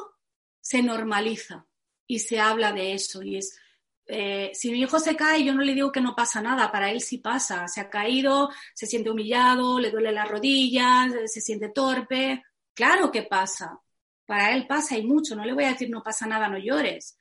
[0.60, 1.66] se normaliza
[2.06, 3.20] y se habla de eso.
[3.24, 3.58] Y es,
[4.06, 6.92] eh, si mi hijo se cae, yo no le digo que no pasa nada, para
[6.92, 7.66] él sí pasa.
[7.66, 12.44] Se ha caído, se siente humillado, le duele las rodillas, se siente torpe.
[12.74, 13.80] Claro que pasa.
[14.28, 15.34] Para él pasa y mucho.
[15.34, 17.18] No le voy a decir no pasa nada, no llores.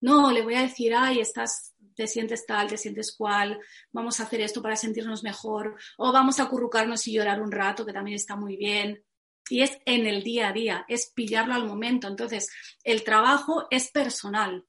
[0.00, 3.58] No, le voy a decir, ay, estás, te sientes tal, te sientes cual,
[3.92, 7.84] vamos a hacer esto para sentirnos mejor, o vamos a acurrucarnos y llorar un rato,
[7.84, 9.02] que también está muy bien
[9.50, 12.08] y es en el día a día, es pillarlo al momento.
[12.08, 12.50] Entonces,
[12.84, 14.64] el trabajo es personal.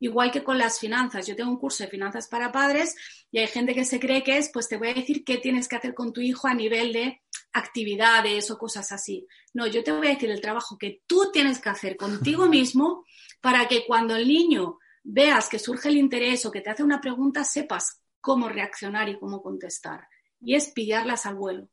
[0.00, 1.26] Igual que con las finanzas.
[1.26, 2.94] Yo tengo un curso de finanzas para padres
[3.30, 5.68] y hay gente que se cree que es, pues te voy a decir qué tienes
[5.68, 7.22] que hacer con tu hijo a nivel de
[7.54, 9.26] actividades o cosas así.
[9.54, 13.04] No, yo te voy a decir el trabajo que tú tienes que hacer contigo mismo
[13.40, 17.00] para que cuando el niño veas que surge el interés o que te hace una
[17.00, 20.06] pregunta, sepas cómo reaccionar y cómo contestar.
[20.40, 21.68] Y es pillarlas al vuelo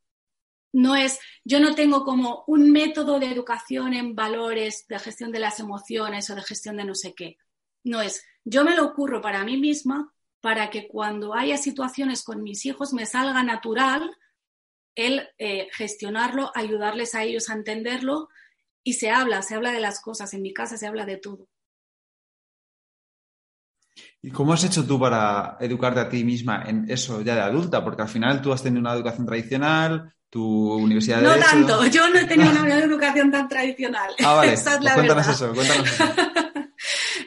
[0.73, 5.39] no es, yo no tengo como un método de educación en valores, de gestión de
[5.39, 7.37] las emociones o de gestión de no sé qué.
[7.83, 12.41] No es, yo me lo ocurro para mí misma para que cuando haya situaciones con
[12.41, 14.09] mis hijos me salga natural
[14.95, 18.29] el eh, gestionarlo, ayudarles a ellos a entenderlo
[18.83, 21.47] y se habla, se habla de las cosas, en mi casa se habla de todo.
[24.21, 27.83] ¿Y cómo has hecho tú para educarte a ti misma en eso ya de adulta?
[27.83, 32.07] Porque al final tú has tenido una educación tradicional, tu universidad de No tanto, yo
[32.09, 34.11] no he tenido una educación tan tradicional.
[34.23, 34.53] Ah, vale.
[34.53, 36.05] Esa es pues la cuéntanos eso, cuéntanos eso.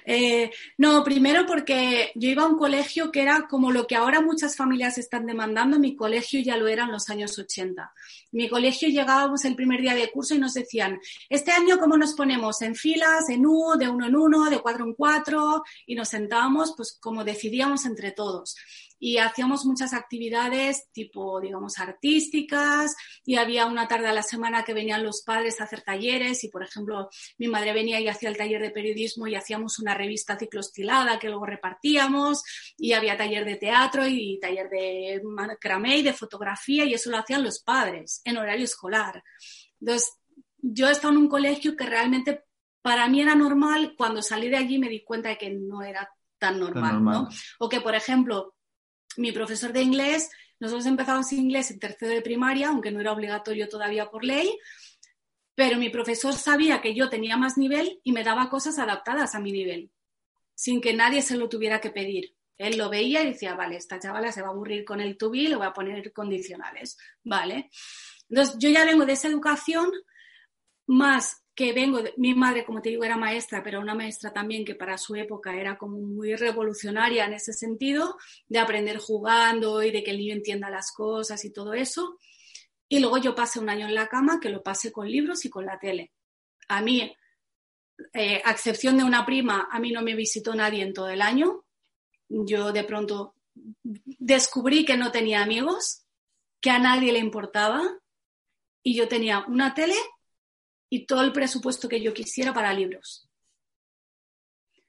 [0.04, 4.20] Eh, no, primero porque yo iba a un colegio que era como lo que ahora
[4.20, 7.92] muchas familias están demandando, mi colegio ya lo era en los años 80.
[8.32, 12.14] Mi colegio llegábamos el primer día de curso y nos decían, este año cómo nos
[12.14, 16.08] ponemos en filas, en U, de uno en uno, de cuatro en cuatro, y nos
[16.08, 18.56] sentábamos pues como decidíamos entre todos
[19.04, 24.72] y hacíamos muchas actividades tipo, digamos, artísticas y había una tarde a la semana que
[24.72, 28.38] venían los padres a hacer talleres y, por ejemplo, mi madre venía y hacía el
[28.38, 32.42] taller de periodismo y hacíamos una revista cicloestilada que luego repartíamos
[32.78, 37.18] y había taller de teatro y taller de macramé y de fotografía y eso lo
[37.18, 39.22] hacían los padres en horario escolar.
[39.80, 40.14] Entonces,
[40.56, 42.44] yo he estado en un colegio que realmente
[42.80, 46.08] para mí era normal, cuando salí de allí me di cuenta de que no era
[46.38, 47.28] tan normal, ¿no?
[47.58, 48.54] O que, por ejemplo,
[49.16, 53.68] mi profesor de inglés, nosotros empezamos inglés en tercero de primaria, aunque no era obligatorio
[53.68, 54.58] todavía por ley,
[55.54, 59.40] pero mi profesor sabía que yo tenía más nivel y me daba cosas adaptadas a
[59.40, 59.90] mi nivel,
[60.54, 62.34] sin que nadie se lo tuviera que pedir.
[62.56, 65.48] Él lo veía y decía, vale, esta chavala se va a aburrir con el tubi,
[65.48, 67.70] le voy a poner condicionales, ¿vale?
[68.28, 69.90] Entonces, yo ya vengo de esa educación
[70.86, 74.64] más que vengo, de, mi madre, como te digo, era maestra, pero una maestra también
[74.64, 78.16] que para su época era como muy revolucionaria en ese sentido,
[78.48, 82.18] de aprender jugando y de que el niño entienda las cosas y todo eso.
[82.88, 85.50] Y luego yo pasé un año en la cama, que lo pasé con libros y
[85.50, 86.12] con la tele.
[86.68, 87.14] A mí,
[88.12, 91.22] eh, a excepción de una prima, a mí no me visitó nadie en todo el
[91.22, 91.64] año.
[92.28, 93.36] Yo de pronto
[93.84, 96.04] descubrí que no tenía amigos,
[96.60, 97.82] que a nadie le importaba,
[98.82, 99.96] y yo tenía una tele
[100.94, 103.28] y todo el presupuesto que yo quisiera para libros.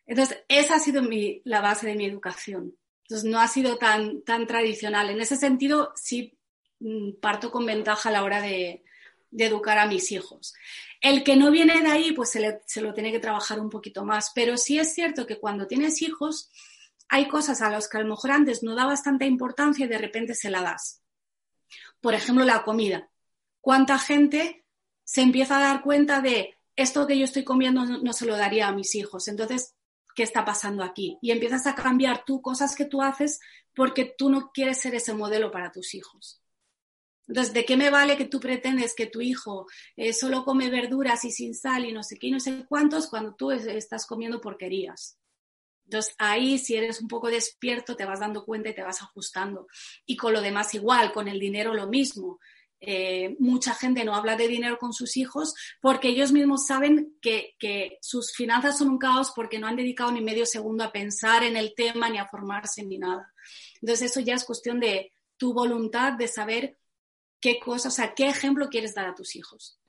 [0.05, 1.01] Entonces, esa ha sido
[1.45, 2.77] la base de mi educación.
[3.01, 5.09] Entonces, no ha sido tan, tan tradicional.
[5.09, 6.37] En ese sentido, sí
[6.79, 8.83] mm, parto con ventaja a la hora de,
[9.31, 10.53] educar a mis hijos.
[11.01, 14.05] El que no viene de ahí, pues se, se, lo tiene que trabajar un poquito
[14.05, 14.31] más.
[14.35, 16.51] Pero sí es cierto que cuando tienes hijos,
[17.09, 19.97] hay cosas a las que a lo mejor antes no dabas tanta importancia y de
[19.97, 21.01] repente se la das.
[21.99, 23.09] Por ejemplo, la comida.
[23.59, 24.64] ¿Cuánta gente
[25.05, 28.67] se empieza a dar cuenta de esto que yo estoy comiendo no, se lo daría
[28.67, 29.29] a mis hijos.
[29.29, 29.75] Entonces,
[30.15, 31.17] ¿qué está pasando aquí?
[31.21, 33.39] Y empiezas a cambiar tú cosas que tú haces
[33.73, 36.41] porque tú no quieres ser ese modelo para tus hijos.
[37.27, 41.23] Entonces, ¿de qué me vale que tú pretendes que tu hijo eh, solo come verduras
[41.25, 44.41] y sin sal y no sé qué y no sé cuántos cuando tú estás comiendo
[44.41, 45.17] porquerías?
[45.85, 49.67] Entonces, ahí si eres un poco despierto, te vas dando cuenta y te vas ajustando.
[50.05, 52.39] Y con lo demás igual, con el dinero lo mismo.
[52.87, 57.55] Eh, mucha gente no habla de dinero con sus hijos porque ellos mismos saben que,
[58.01, 61.57] sus finanzas son un caos porque no han dedicado ni medio segundo a pensar en
[61.57, 63.33] el tema, ni a formarse, ni nada.
[63.81, 66.77] Entonces eso ya es cuestión de tu voluntad de saber
[67.39, 69.79] qué cosas, o sea, qué ejemplo quieres dar a tus hijos.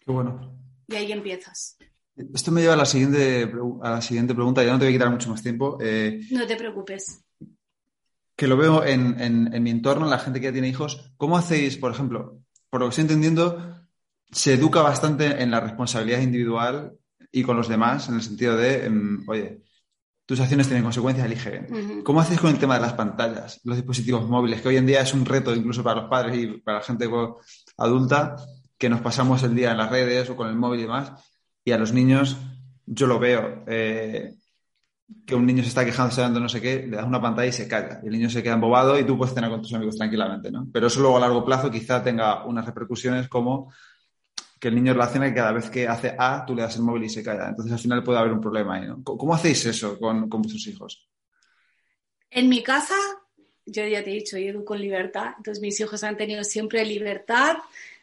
[0.00, 0.58] Qué bueno.
[0.88, 1.76] Y ahí empiezas.
[2.16, 3.50] Esto me lleva a la siguiente,
[3.82, 5.78] a la siguiente pregunta, ya no te voy a quitar mucho más tiempo.
[5.80, 7.24] Eh, no te preocupes
[8.42, 11.92] que lo veo en, mi entorno, la gente que ya tiene hijos, ¿cómo hacéis, por
[11.92, 12.40] ejemplo,
[12.70, 13.76] por lo que estoy entendiendo,
[14.32, 16.92] se educa bastante en la responsabilidad individual
[17.30, 19.62] y con los demás, en el sentido de, em, oye,
[20.26, 21.68] tus acciones tienen consecuencias, elige.
[22.02, 25.02] ¿Cómo hacéis con el tema de las pantallas, los dispositivos móviles, que hoy en día
[25.02, 27.08] es un reto incluso para los padres y para la gente
[27.76, 28.34] adulta,
[28.76, 31.12] que nos pasamos el día en las redes o con el móvil y demás,
[31.64, 32.38] y a los niños,
[32.86, 34.34] yo lo veo, eh,
[35.26, 37.48] que un niño se está quejando, está dando no sé qué, le das una pantalla
[37.48, 38.00] y se calla.
[38.02, 40.68] Y el niño se queda embobado y tú puedes tener con tus amigos tranquilamente, ¿no?
[40.72, 43.72] Pero eso luego a largo plazo quizá tenga unas repercusiones como
[44.58, 47.04] que el niño relaciona que cada vez que hace A, tú le das el móvil
[47.04, 47.48] y se calla.
[47.48, 49.02] Entonces al final puede haber un problema ahí, ¿no?
[49.02, 51.08] ¿Cómo hacéis eso con, con vuestros hijos?
[52.30, 52.94] En mi casa,
[53.66, 55.34] yo ya te he dicho, yo educo en libertad.
[55.36, 57.56] Entonces mis hijos han tenido siempre libertad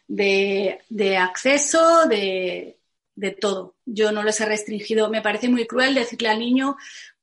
[0.08, 2.79] de, de acceso, de,
[3.20, 3.76] de todo.
[3.86, 5.10] Yo no les he restringido.
[5.10, 6.78] Me parece muy cruel decirle al niño,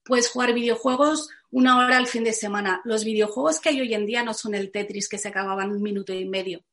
[0.04, 2.82] puedes jugar videojuegos una hora al fin de semana.
[2.84, 5.76] Los videojuegos que hay hoy en día no son el Tetris que se acababan en
[5.76, 6.64] un minuto y medio.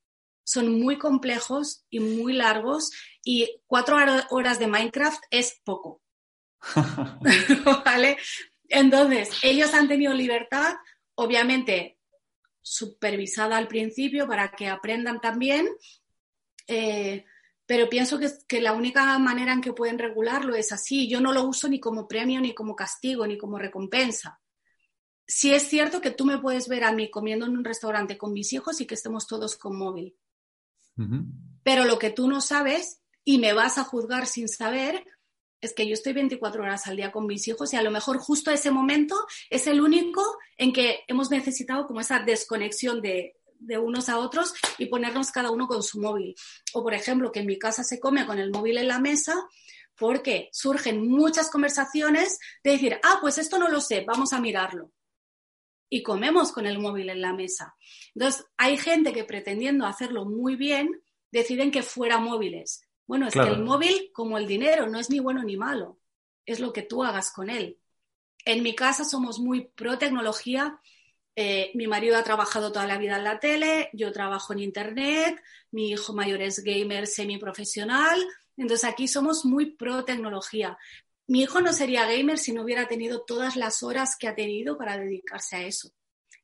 [0.44, 2.92] Son muy complejos y muy largos
[3.24, 3.98] y cuatro
[4.30, 6.02] horas de Minecraft es poco.
[7.86, 8.18] ¿Vale?
[8.68, 10.74] Entonces, ellos han tenido libertad,
[11.16, 11.98] obviamente
[12.62, 15.68] supervisada al principio para que aprendan también.
[16.68, 17.26] Eh,
[17.66, 21.08] pero pienso que, la única manera en que pueden regularlo es así.
[21.08, 24.42] Yo no lo uso ni como premio, ni como castigo, ni como recompensa.
[25.26, 28.34] Sí es cierto que tú me puedes ver a mí comiendo en un restaurante con
[28.34, 30.16] mis hijos y que estemos todos con móvil.
[31.64, 35.06] Pero lo que tú no sabes y me vas a juzgar sin saber
[35.62, 38.18] es que yo estoy 24 horas al día con mis hijos y a lo mejor
[38.18, 39.16] justo ese momento
[39.50, 40.22] es el único
[40.58, 45.52] en que hemos necesitado como esa desconexión de, de unos a otros y ponernos cada
[45.52, 46.36] uno con su móvil.
[46.74, 49.36] O, por ejemplo, que en mi casa se come con el móvil en la mesa
[49.96, 54.92] porque surgen muchas conversaciones de decir, ah, pues esto no lo sé, vamos a mirarlo.
[55.90, 57.76] Y comemos con el móvil en la mesa.
[58.16, 61.02] Entonces, hay gente que pretendiendo hacerlo muy bien,
[61.32, 62.82] deciden que fuera móviles.
[63.06, 66.00] Bueno, es que el móvil, como el dinero, no es ni bueno ni malo,
[66.46, 67.80] es lo que tú hagas con él.
[68.46, 70.80] En mi casa somos muy pro tecnología
[71.36, 75.42] eh, mi marido ha trabajado toda la vida en la tele, yo trabajo en internet,
[75.72, 78.24] mi hijo mayor es gamer semiprofesional,
[78.56, 80.78] entonces aquí somos muy pro tecnología.
[81.26, 84.78] Mi hijo no sería gamer si no hubiera tenido todas las horas que ha tenido
[84.78, 85.90] para dedicarse a eso.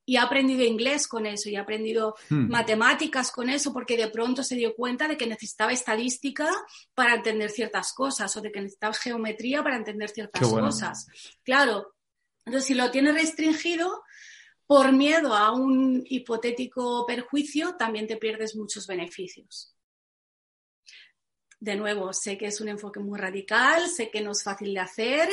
[0.05, 2.49] Y ha aprendido inglés con eso y ha aprendido hmm.
[2.49, 6.49] matemáticas con eso porque de pronto se dio cuenta de que necesitaba estadística
[6.95, 11.05] para entender ciertas cosas o de que necesitaba geometría para entender ciertas cosas.
[11.43, 11.93] Claro,
[12.43, 14.01] entonces si lo tiene restringido,
[14.70, 19.76] por miedo a un hipotético perjuicio, también te pierdes muchos beneficios.
[21.59, 24.80] de nuevo, sé que es un enfoque muy radical, sé que no es fácil de
[24.80, 25.28] hacer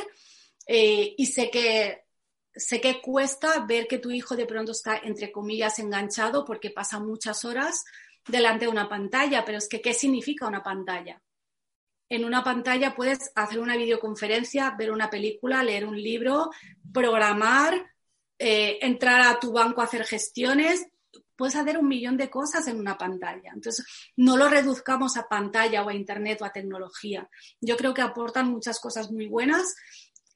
[0.67, 2.07] eh, y sé que,
[2.55, 6.99] sé que cuesta ver que tu hijo de pronto está, entre comillas, enganchado porque pasa
[6.99, 7.85] muchas horas
[8.27, 11.23] delante de una pantalla, pero es que, ¿qué significa una pantalla?
[12.09, 16.51] En una pantalla puedes hacer una videoconferencia, ver una película, leer un libro,
[16.91, 17.96] programar,
[18.39, 20.87] eh, entrar a tu banco a hacer gestiones,
[21.37, 23.51] puedes hacer un millón de cosas en una pantalla.
[23.55, 27.29] Entonces, no lo reduzcamos a pantalla o a Internet o a tecnología.
[27.61, 29.75] Yo creo que aportan muchas cosas muy buenas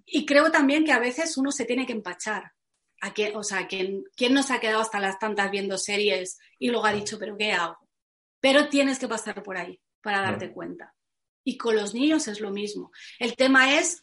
[0.04, 2.52] y creo también que a veces uno se tiene que empachar.
[3.02, 6.68] ¿A qué, o sea, ¿quién, ¿quién nos ha quedado hasta las tantas viendo series y
[6.68, 7.78] luego ha dicho, pero ¿qué hago?
[8.40, 10.94] Pero tienes que pasar por ahí para darte cuenta.
[11.42, 12.92] Y con los niños es lo mismo.
[13.18, 14.02] El tema es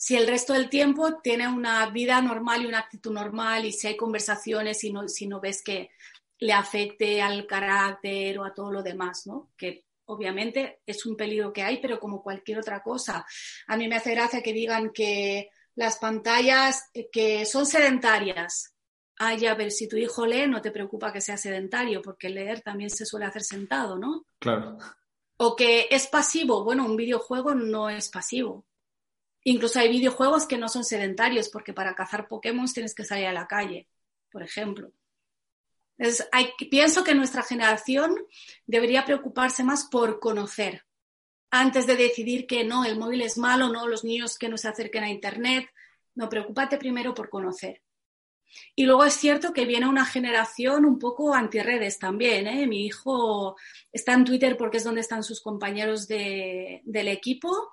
[0.00, 3.86] si el resto del tiempo tiene una vida normal y una actitud normal y si
[3.86, 5.90] hay conversaciones y no, si no ves que
[6.38, 9.50] le afecte al carácter o a todo lo demás, ¿no?
[9.58, 13.26] Que obviamente es un peligro que hay, pero como cualquier otra cosa.
[13.66, 18.74] A mí me hace gracia que digan que las pantallas eh, que son sedentarias.
[19.18, 22.62] Ah, ya, pero si tu hijo lee, no te preocupa que sea sedentario, porque leer
[22.62, 24.24] también se suele hacer sentado, ¿no?
[24.38, 24.78] Claro.
[25.36, 26.64] O que es pasivo.
[26.64, 28.64] Bueno, un videojuego no es pasivo.
[29.44, 33.32] Incluso hay videojuegos que no son sedentarios, porque para cazar Pokémon tienes que salir a
[33.32, 33.88] la calle,
[34.30, 34.92] por ejemplo.
[36.70, 38.14] pienso que nuestra generación
[38.66, 40.84] debería preocuparse más por conocer,
[41.50, 44.68] antes de decidir que no, el móvil es malo, no, los niños que no se
[44.68, 45.68] acerquen a Internet.
[46.14, 47.82] No, preocúpate primero por conocer.
[48.74, 52.46] Y luego es cierto que viene una generación un poco antirredes también.
[52.46, 52.66] ¿eh?
[52.66, 53.56] Mi hijo
[53.92, 57.70] está en Twitter porque es donde están sus compañeros del equipo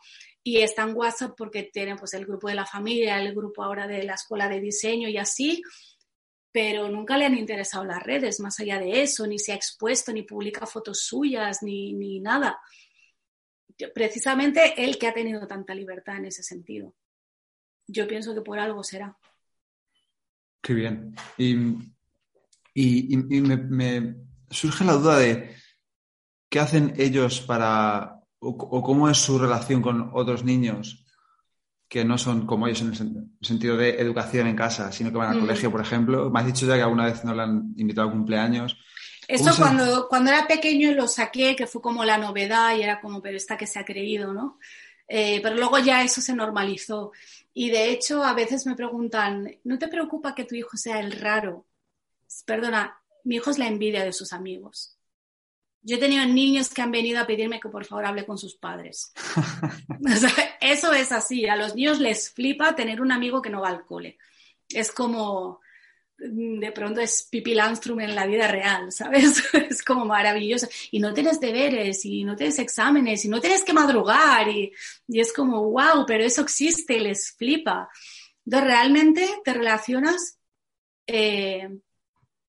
[0.47, 3.85] y está en WhatsApp porque tiene pues, el grupo de la familia, el grupo ahora
[3.85, 5.61] de la escuela de diseño y así,
[6.53, 10.13] pero nunca le han interesado las redes más allá de eso, ni se ha expuesto,
[10.13, 12.61] ni publica fotos suyas, ni, ni nada.
[13.93, 16.95] Precisamente él que ha tenido tanta libertad en ese sentido.
[17.85, 19.17] Yo pienso que por algo será.
[20.61, 21.13] Qué bien.
[21.37, 21.57] Y,
[22.73, 24.15] y, me
[24.49, 25.57] surge la duda de
[26.47, 31.03] qué hacen ellos para o, cómo es su relación con otros niños
[31.87, 35.29] que no son como ellos en el sentido de educación en casa, sino que van
[35.29, 35.41] al mm.
[35.41, 36.29] colegio, por ejemplo.
[36.29, 38.77] Me has dicho ya que alguna vez no le han invitado a cumpleaños.
[39.27, 43.21] Eso cuando, cuando era pequeño lo saqué, que fue como la novedad y era como,
[43.21, 44.57] pero esta que se ha creído, ¿no?
[45.07, 47.11] Eh, pero luego ya eso se normalizó.
[47.53, 51.13] Y de hecho, a veces me preguntan, ¿no te preocupa que tu hijo sea el
[51.13, 51.65] raro?
[52.45, 54.96] Perdona, mi hijo es la envidia de sus amigos.
[55.87, 58.57] Yo he tenido niños que han venido a pedirme que por favor hable con sus
[58.57, 59.13] padres.
[60.59, 61.47] eso es así.
[61.47, 64.17] A los niños les flipa tener un amigo que no va al cole.
[64.67, 65.61] Es como,
[66.19, 69.41] mm, de pronto es Pipi Landstrom en la vida real, ¿sabes?
[69.69, 70.67] Es como maravilloso.
[70.91, 74.73] Y no tienes deberes, y no tienes exámenes, y no tienes que madrugar, y,
[75.07, 77.89] es como, wow, pero eso existe, les flipa.
[78.45, 80.37] Entonces, realmente te relacionas
[81.07, 81.69] eh,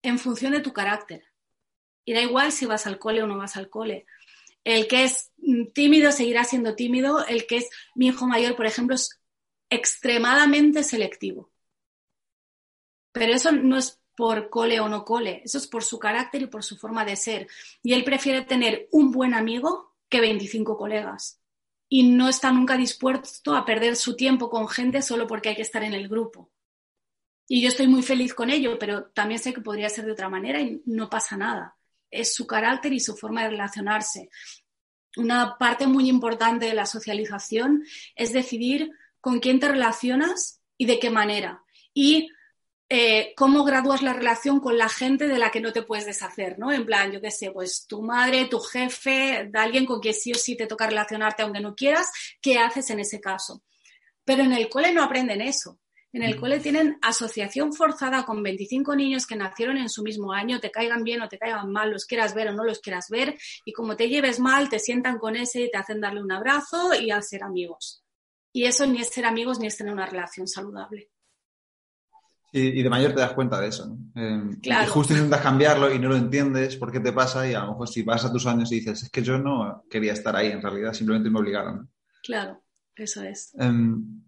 [0.04, 1.33] en función de tu carácter.
[2.06, 4.06] Y da igual si vas al cole o no vas al cole.
[4.64, 5.32] El que es
[5.74, 7.26] tímido seguirá siendo tímido.
[7.26, 9.22] El que es mi hijo mayor, por ejemplo, es
[9.70, 11.52] extremadamente selectivo.
[13.12, 16.48] Pero eso no es por cole o no cole, eso es por su carácter y
[16.48, 17.48] por su forma de ser.
[17.82, 21.40] Y él prefiere tener un buen amigo que 25 colegas.
[21.90, 25.62] Y no está nunca dispuesto a perder su tiempo con gente solo porque hay que
[25.62, 26.52] estar en el grupo.
[27.48, 30.30] Y yo estoy muy feliz con ello, pero también sé que podría ser de otra
[30.30, 31.76] manera y no pasa nada
[32.14, 34.30] es su carácter y su forma de relacionarse.
[35.18, 37.84] Una parte muy importante de la socialización
[38.16, 38.92] es decidir
[39.22, 41.64] con quién te relacionas y de qué manera.
[41.94, 42.30] Y
[42.90, 46.60] eh, cómo gradúas la relación con la gente de la que no te puedes deshacer,
[46.60, 46.72] ¿no?
[46.72, 50.32] En plan, yo qué sé, pues tu madre, tu jefe, de alguien con quien sí
[50.32, 52.12] o sí te toca relacionarte aunque no quieras,
[52.42, 53.64] ¿qué haces en ese caso?
[54.26, 55.80] Pero en el cole no aprenden eso.
[56.14, 60.60] En el cole tienen asociación forzada con 25 niños que nacieron en su mismo año,
[60.60, 63.36] te caigan bien o te caigan mal, los quieras ver o no los quieras ver,
[63.66, 66.94] y como te lleves mal, te sientan con ese y te hacen darle un abrazo
[66.94, 68.04] y al ser amigos.
[68.54, 71.10] Y eso ni es ser amigos ni es tener una relación saludable.
[72.52, 74.52] Y, de mayor te das cuenta de eso, ¿no?
[74.62, 77.70] Y justo intentas cambiarlo y no lo entiendes por qué te pasa y a lo
[77.70, 80.52] mejor si vas a tus años y dices, es que yo no quería estar ahí
[80.52, 81.90] en realidad, simplemente me obligaron.
[82.22, 82.62] Claro,
[82.96, 83.56] eso es.
[83.58, 84.22] Em,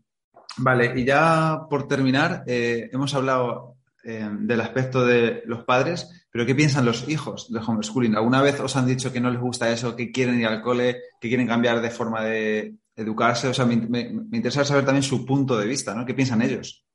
[0.58, 6.46] Vale, y ya por terminar, eh, hemos hablado eh, del aspecto de los padres, pero
[6.46, 8.16] ¿qué piensan los hijos del homeschooling?
[8.16, 11.02] ¿Alguna vez os han dicho que no les gusta eso, que quieren ir al cole,
[11.20, 13.48] que quieren cambiar de forma de educarse?
[13.48, 14.00] O sea, me, me,
[14.32, 16.06] interesa saber también su punto de vista, ¿no?
[16.06, 16.86] ¿Qué piensan ellos?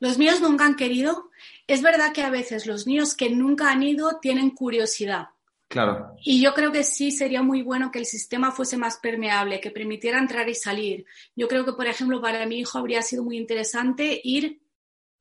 [0.00, 1.30] Los míos nunca han querido.
[1.68, 5.26] Es verdad que a veces los niños que nunca han ido tienen curiosidad
[6.22, 9.70] Y yo creo que sí sería muy bueno que el sistema fuese más permeable, que
[9.70, 11.04] permitiera entrar y salir.
[11.34, 14.62] Yo creo que, por ejemplo, para mi hijo habría sido muy interesante ir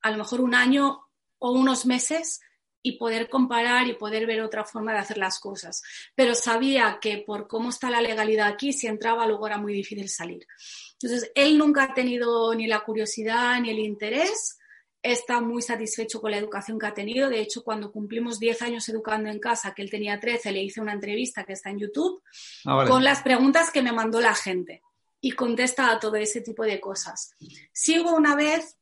[0.02, 1.08] a lo mejor un año
[1.40, 2.42] o unos meses
[2.84, 5.84] y poder comparar y poder ver otra forma de hacer las cosas.
[6.16, 10.10] Pero sabía que por cómo está la legalidad aquí, si entraba luego era muy difícil
[10.10, 10.46] salir.
[10.94, 14.58] Entonces, él nunca ha tenido ni la curiosidad ni el interés,
[15.04, 17.30] está muy satisfecho con la educación que ha tenido.
[17.30, 20.82] De hecho, cuando cumplimos 10 años educando en casa, que él tenía 13, le hice
[20.82, 22.22] una entrevista que está en YouTube
[22.66, 24.82] ah, con las preguntas que me mandó la gente
[25.20, 27.36] y contesta a todo ese tipo de cosas.
[27.72, 28.78] Sigo una vez,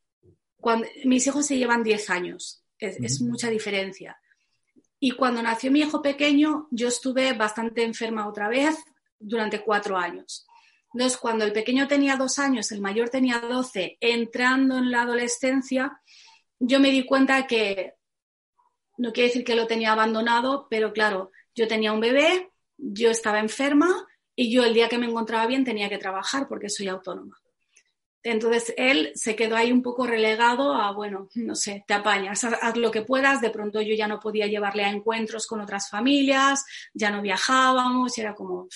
[0.58, 4.18] cuando mis hijos se llevan 10 años, es mucha diferencia.
[5.00, 8.76] Y cuando nació mi hijo pequeño, yo estuve bastante enferma otra vez
[9.18, 10.46] durante cuatro años.
[10.94, 16.02] Entonces, cuando el pequeño tenía dos años, el mayor tenía doce, entrando en la adolescencia,
[16.60, 17.94] yo me di cuenta que,
[18.98, 23.40] no quiere decir que lo tenía abandonado, pero claro, yo tenía un bebé, yo estaba
[23.40, 27.38] enferma y yo el día que me encontraba bien tenía que trabajar porque soy autónoma.
[28.22, 32.76] Entonces él se quedó ahí un poco relegado a, bueno, no sé, te apañas, haz,
[32.76, 33.40] lo que puedas.
[33.40, 38.18] De pronto yo ya no podía llevarle a encuentros con otras familias, ya no viajábamos,
[38.18, 38.68] era como,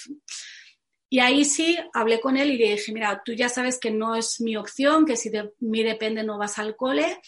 [1.13, 4.15] y ahí sí hablé con él y le dije, mira, tú ya sabes que no
[4.15, 7.21] es mi opción, que si de mí depende no vas al cole,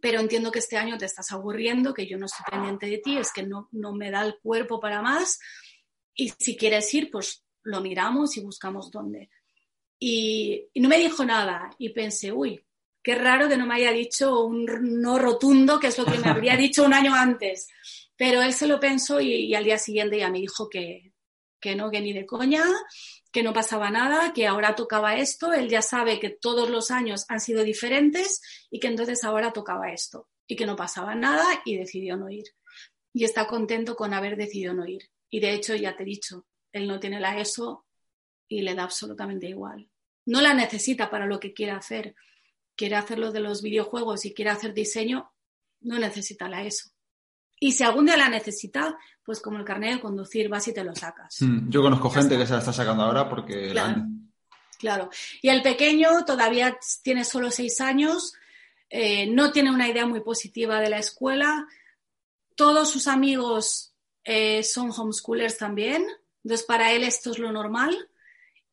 [0.00, 3.16] pero entiendo que este año te estás aburriendo, que yo no estoy pendiente de ti,
[3.18, 5.40] es que no, no me da el cuerpo para más.
[6.14, 9.28] Y si quieres ir, pues lo miramos y buscamos dónde.
[9.98, 12.64] Y, y no me dijo nada y pensé, uy,
[13.02, 14.66] qué raro que no me haya dicho un
[15.02, 17.66] no rotundo, que es lo que me habría dicho un año antes.
[18.16, 21.12] Pero él se lo pensó y, y al día siguiente ya me dijo que,
[21.60, 22.64] que no, que ni de coña,
[23.30, 27.26] que no pasaba nada, que ahora tocaba esto, él ya sabe que todos los años
[27.28, 28.40] han sido diferentes
[28.70, 32.44] y que entonces ahora tocaba esto y que no pasaba nada y decidió no ir.
[33.12, 35.10] Y está contento con haber decidido no ir.
[35.28, 37.86] Y de hecho, ya te he dicho, él no tiene la ESO
[38.48, 39.88] y le da absolutamente igual.
[40.26, 42.14] No la necesita para lo que quiere hacer.
[42.76, 45.32] Quiere hacer lo de los videojuegos y quiere hacer diseño,
[45.80, 46.89] no necesita la ESO.
[47.62, 50.82] Y si algún día la necesita, pues como el carnet de conducir, vas y te
[50.82, 51.36] lo sacas.
[51.40, 53.70] Hmm, yo conozco gente que se la está sacando ahora porque...
[53.70, 54.06] Claro,
[54.78, 55.10] claro.
[55.42, 58.32] Y el pequeño todavía tiene solo seis años,
[58.88, 61.68] eh, no tiene una idea muy positiva de la escuela.
[62.56, 63.92] Todos sus amigos
[64.24, 66.04] eh, son homeschoolers también,
[66.42, 68.08] entonces para él esto es lo normal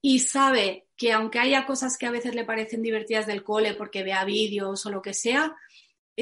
[0.01, 4.03] y sabe que aunque haya cosas que a veces le parecen divertidas del cole porque
[4.03, 5.55] vea vídeos o lo que sea,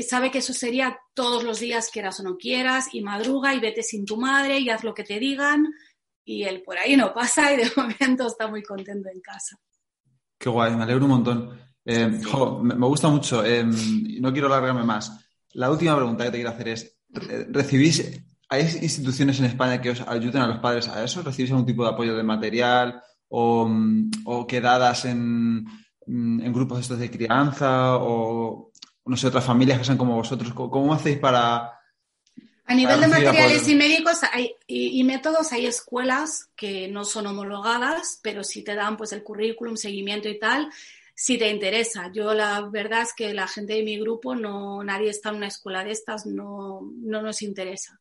[0.03, 3.81] sabe que eso sería todos los días, quieras o no quieras, y madruga y vete
[3.81, 5.73] sin tu madre y haz lo que te digan.
[6.25, 9.57] Y él por ahí no pasa y de momento está muy contento en casa.
[10.37, 11.59] Qué guay, me alegro un montón.
[11.85, 13.45] Eh, me, gusta mucho.
[13.45, 15.25] Eh, no quiero alargarme más.
[15.53, 16.97] La última pregunta que te quiero hacer es,
[17.49, 21.21] ¿recibís, hay instituciones en España que os ayuden a los padres a eso?
[21.21, 23.69] ¿Recibís algún tipo de apoyo de material o,
[24.25, 25.65] o quedadas en,
[26.07, 28.71] en grupos estos de crianza o
[29.05, 30.53] no sé, otras familias que sean como vosotros?
[30.53, 31.79] ¿Cómo, hacéis para...
[32.67, 34.17] A nivel de materiales y médicos
[34.65, 39.77] y, métodos, hay escuelas que no son homologadas, pero sí te dan pues el currículum,
[39.77, 40.71] seguimiento y tal,
[41.13, 42.11] si te interesa.
[42.11, 45.47] Yo la verdad es que la gente de mi grupo, no, nadie está en una
[45.47, 47.99] escuela de estas, no, no nos interesa.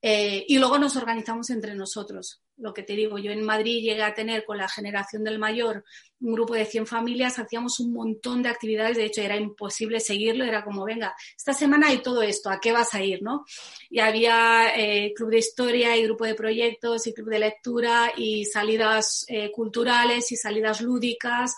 [0.00, 2.40] Eh, y luego nos organizamos entre nosotros.
[2.56, 5.84] Lo que te digo, yo en Madrid llegué a tener con la generación del mayor
[6.20, 10.44] un grupo de 100 familias, hacíamos un montón de actividades, de hecho era imposible seguirlo,
[10.44, 13.22] era como, venga, esta semana hay todo esto, ¿a qué vas a ir?
[13.22, 13.44] ¿no?
[13.90, 18.44] Y había eh, club de historia y grupo de proyectos y club de lectura y
[18.44, 21.54] salidas eh, culturales y salidas lúdicas.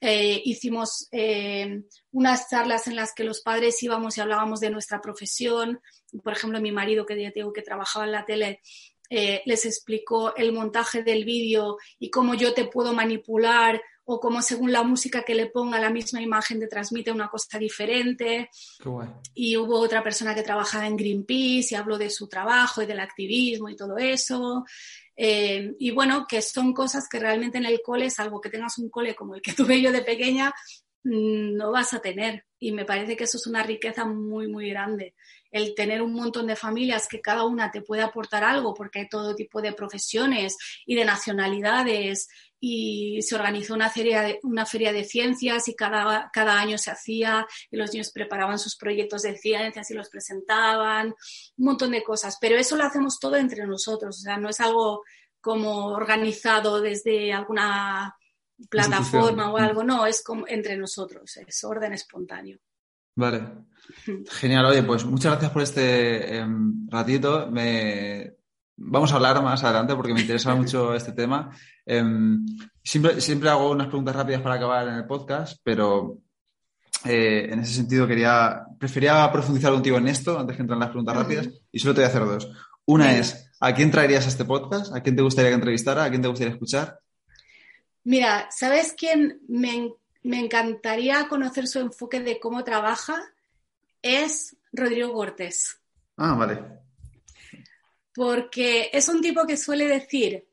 [0.00, 1.82] Eh, hicimos eh,
[2.12, 5.80] unas charlas en las que los padres íbamos y hablábamos de nuestra profesión.
[6.22, 8.60] Por ejemplo, mi marido, que ya tengo que trabajaba en la tele,
[9.10, 14.42] eh, les explicó el montaje del vídeo y cómo yo te puedo manipular o cómo
[14.42, 18.50] según la música que le ponga la misma imagen te transmite una cosa diferente.
[19.34, 23.00] Y hubo otra persona que trabajaba en Greenpeace y habló de su trabajo y del
[23.00, 24.64] activismo y todo eso.
[25.16, 28.88] Eh, y bueno, que son cosas que realmente en el cole, salvo que tengas un
[28.88, 30.52] cole como el que tuve yo de pequeña,
[31.04, 32.46] mm, no vas a tener.
[32.58, 35.14] Y me parece que eso es una riqueza muy, muy grande.
[35.50, 39.08] El tener un montón de familias que cada una te puede aportar algo, porque hay
[39.08, 40.56] todo tipo de profesiones
[40.86, 42.28] y de nacionalidades.
[42.62, 46.90] Y se organizó una feria de, una feria de ciencias y cada, cada año se
[46.90, 52.02] hacía y los niños preparaban sus proyectos de ciencias y los presentaban, un montón de
[52.02, 52.36] cosas.
[52.40, 55.02] Pero eso lo hacemos todo entre nosotros, o sea, no es algo
[55.40, 58.14] como organizado desde alguna
[58.68, 62.58] plataforma o algo, no, es como entre nosotros, es orden espontáneo.
[63.16, 63.69] Vale.
[64.30, 67.48] Genial, oye, pues muchas gracias por este em, ratito.
[67.50, 68.32] Me,
[68.76, 71.50] vamos a hablar más adelante porque me interesa mucho este tema.
[71.84, 72.44] Em,
[72.82, 76.18] siempre, siempre hago unas preguntas rápidas para acabar en el podcast, pero
[77.04, 80.90] eh, en ese sentido quería, prefería profundizar contigo en esto antes que entrar en las
[80.90, 82.50] preguntas rápidas y solo te voy a hacer dos.
[82.86, 84.94] Una es, ¿a quién traerías a este podcast?
[84.94, 86.04] ¿A quién te gustaría que entrevistara?
[86.04, 87.00] ¿A quién te gustaría escuchar?
[88.04, 89.92] Mira, ¿sabes quién me,
[90.22, 93.22] me encantaría conocer su enfoque de cómo trabaja?
[94.02, 95.80] Es Rodrigo Cortés.
[96.16, 96.62] Ah, vale.
[98.14, 100.46] Porque es un tipo que suele decir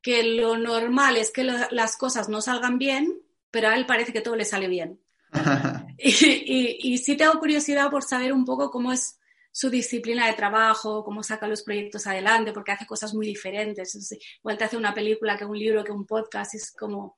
[0.00, 4.20] que lo normal es que las cosas no salgan bien, pero a él parece que
[4.20, 5.00] todo le sale bien.
[5.98, 9.18] y, sí tengo curiosidad por saber un poco cómo es
[9.50, 13.94] su disciplina de trabajo, cómo saca los proyectos adelante, porque hace cosas muy diferentes.
[14.38, 17.16] igual te hace una película que un libro, que un podcast, es como,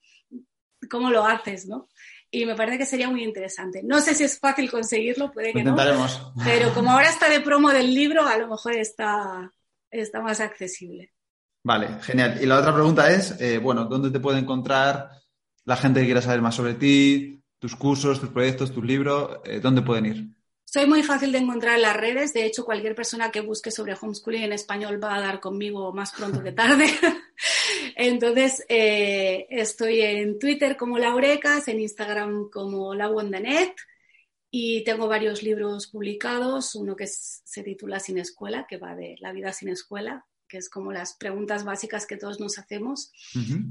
[0.91, 1.89] ¿cómo lo haces, no?
[2.35, 3.81] Y me parece que sería muy interesante.
[3.85, 5.77] No sé si es fácil conseguirlo, puede que no.
[6.45, 9.53] Pero como ahora está de promo del libro, a lo mejor está,
[9.89, 11.13] está más accesible.
[11.63, 12.39] Vale, genial.
[12.43, 15.11] Y la otra pregunta es, eh, bueno, ¿dónde te puede encontrar
[15.65, 19.61] la gente que quiera saber más sobre ti, tus cursos, tus proyectos, tus libros, eh,
[19.61, 20.29] ¿dónde pueden ir?
[20.65, 22.33] Soy muy fácil de encontrar en las redes.
[22.33, 26.13] De hecho, cualquier persona que busque sobre homeschooling en español va a dar conmigo más
[26.13, 26.87] pronto que tarde.
[27.97, 33.09] Entonces, eh, estoy en Twitter como Laurecas, en Instagram como La
[34.57, 36.77] y tengo varios libros publicados.
[36.77, 40.71] Uno que se titula Sin Escuela, que va de la vida sin escuela, que es
[40.71, 43.11] como las preguntas básicas que todos nos hacemos.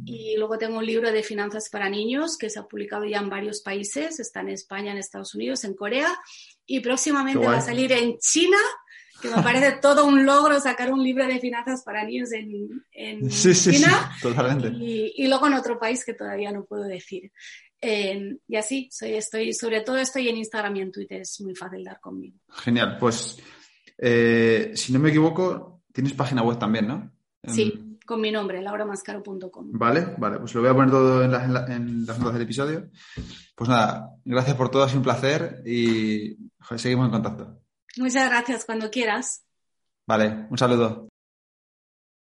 [0.03, 3.29] Y luego tengo un libro de finanzas para niños que se ha publicado ya en
[3.29, 6.13] varios países, está en España, en Estados Unidos, en Corea,
[6.65, 8.57] y próximamente va a salir en China,
[9.21, 13.29] que me parece todo un logro sacar un libro de finanzas para niños en, en
[13.29, 14.11] China.
[14.21, 14.69] totalmente.
[14.69, 17.31] Y, luego en otro país que todavía no puedo decir.
[17.81, 21.53] Eh, y así, soy, estoy, sobre todo estoy en Instagram y en Twitter, es muy
[21.53, 22.37] fácil dar conmigo.
[22.49, 23.37] Genial, pues
[23.97, 27.11] eh, si no me equivoco, Tienes página web también, ¿no?
[27.45, 29.71] Sí, con mi nombre, lauramascaro.com.
[29.71, 32.89] Vale, vale, pues lo voy a poner todo en, las notas del episodio.
[33.55, 36.37] Pues nada, gracias por todo, ha sido un placer y
[36.75, 37.61] seguimos en contacto.
[37.97, 39.43] Muchas gracias, cuando quieras.
[40.05, 41.07] Vale, un saludo.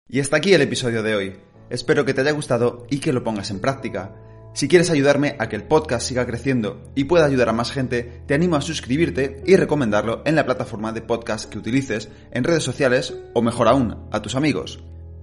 [0.07, 1.39] Y hasta aquí el episodio de hoy.
[1.69, 4.15] Espero que te haya gustado y que lo pongas en práctica.
[4.53, 8.23] Si quieres ayudarme a que el podcast siga creciendo y pueda ayudar a más gente,
[8.25, 12.63] te animo a suscribirte y recomendarlo en la plataforma de podcast que utilices, en redes
[12.63, 14.83] sociales o mejor aún, a tus amigos.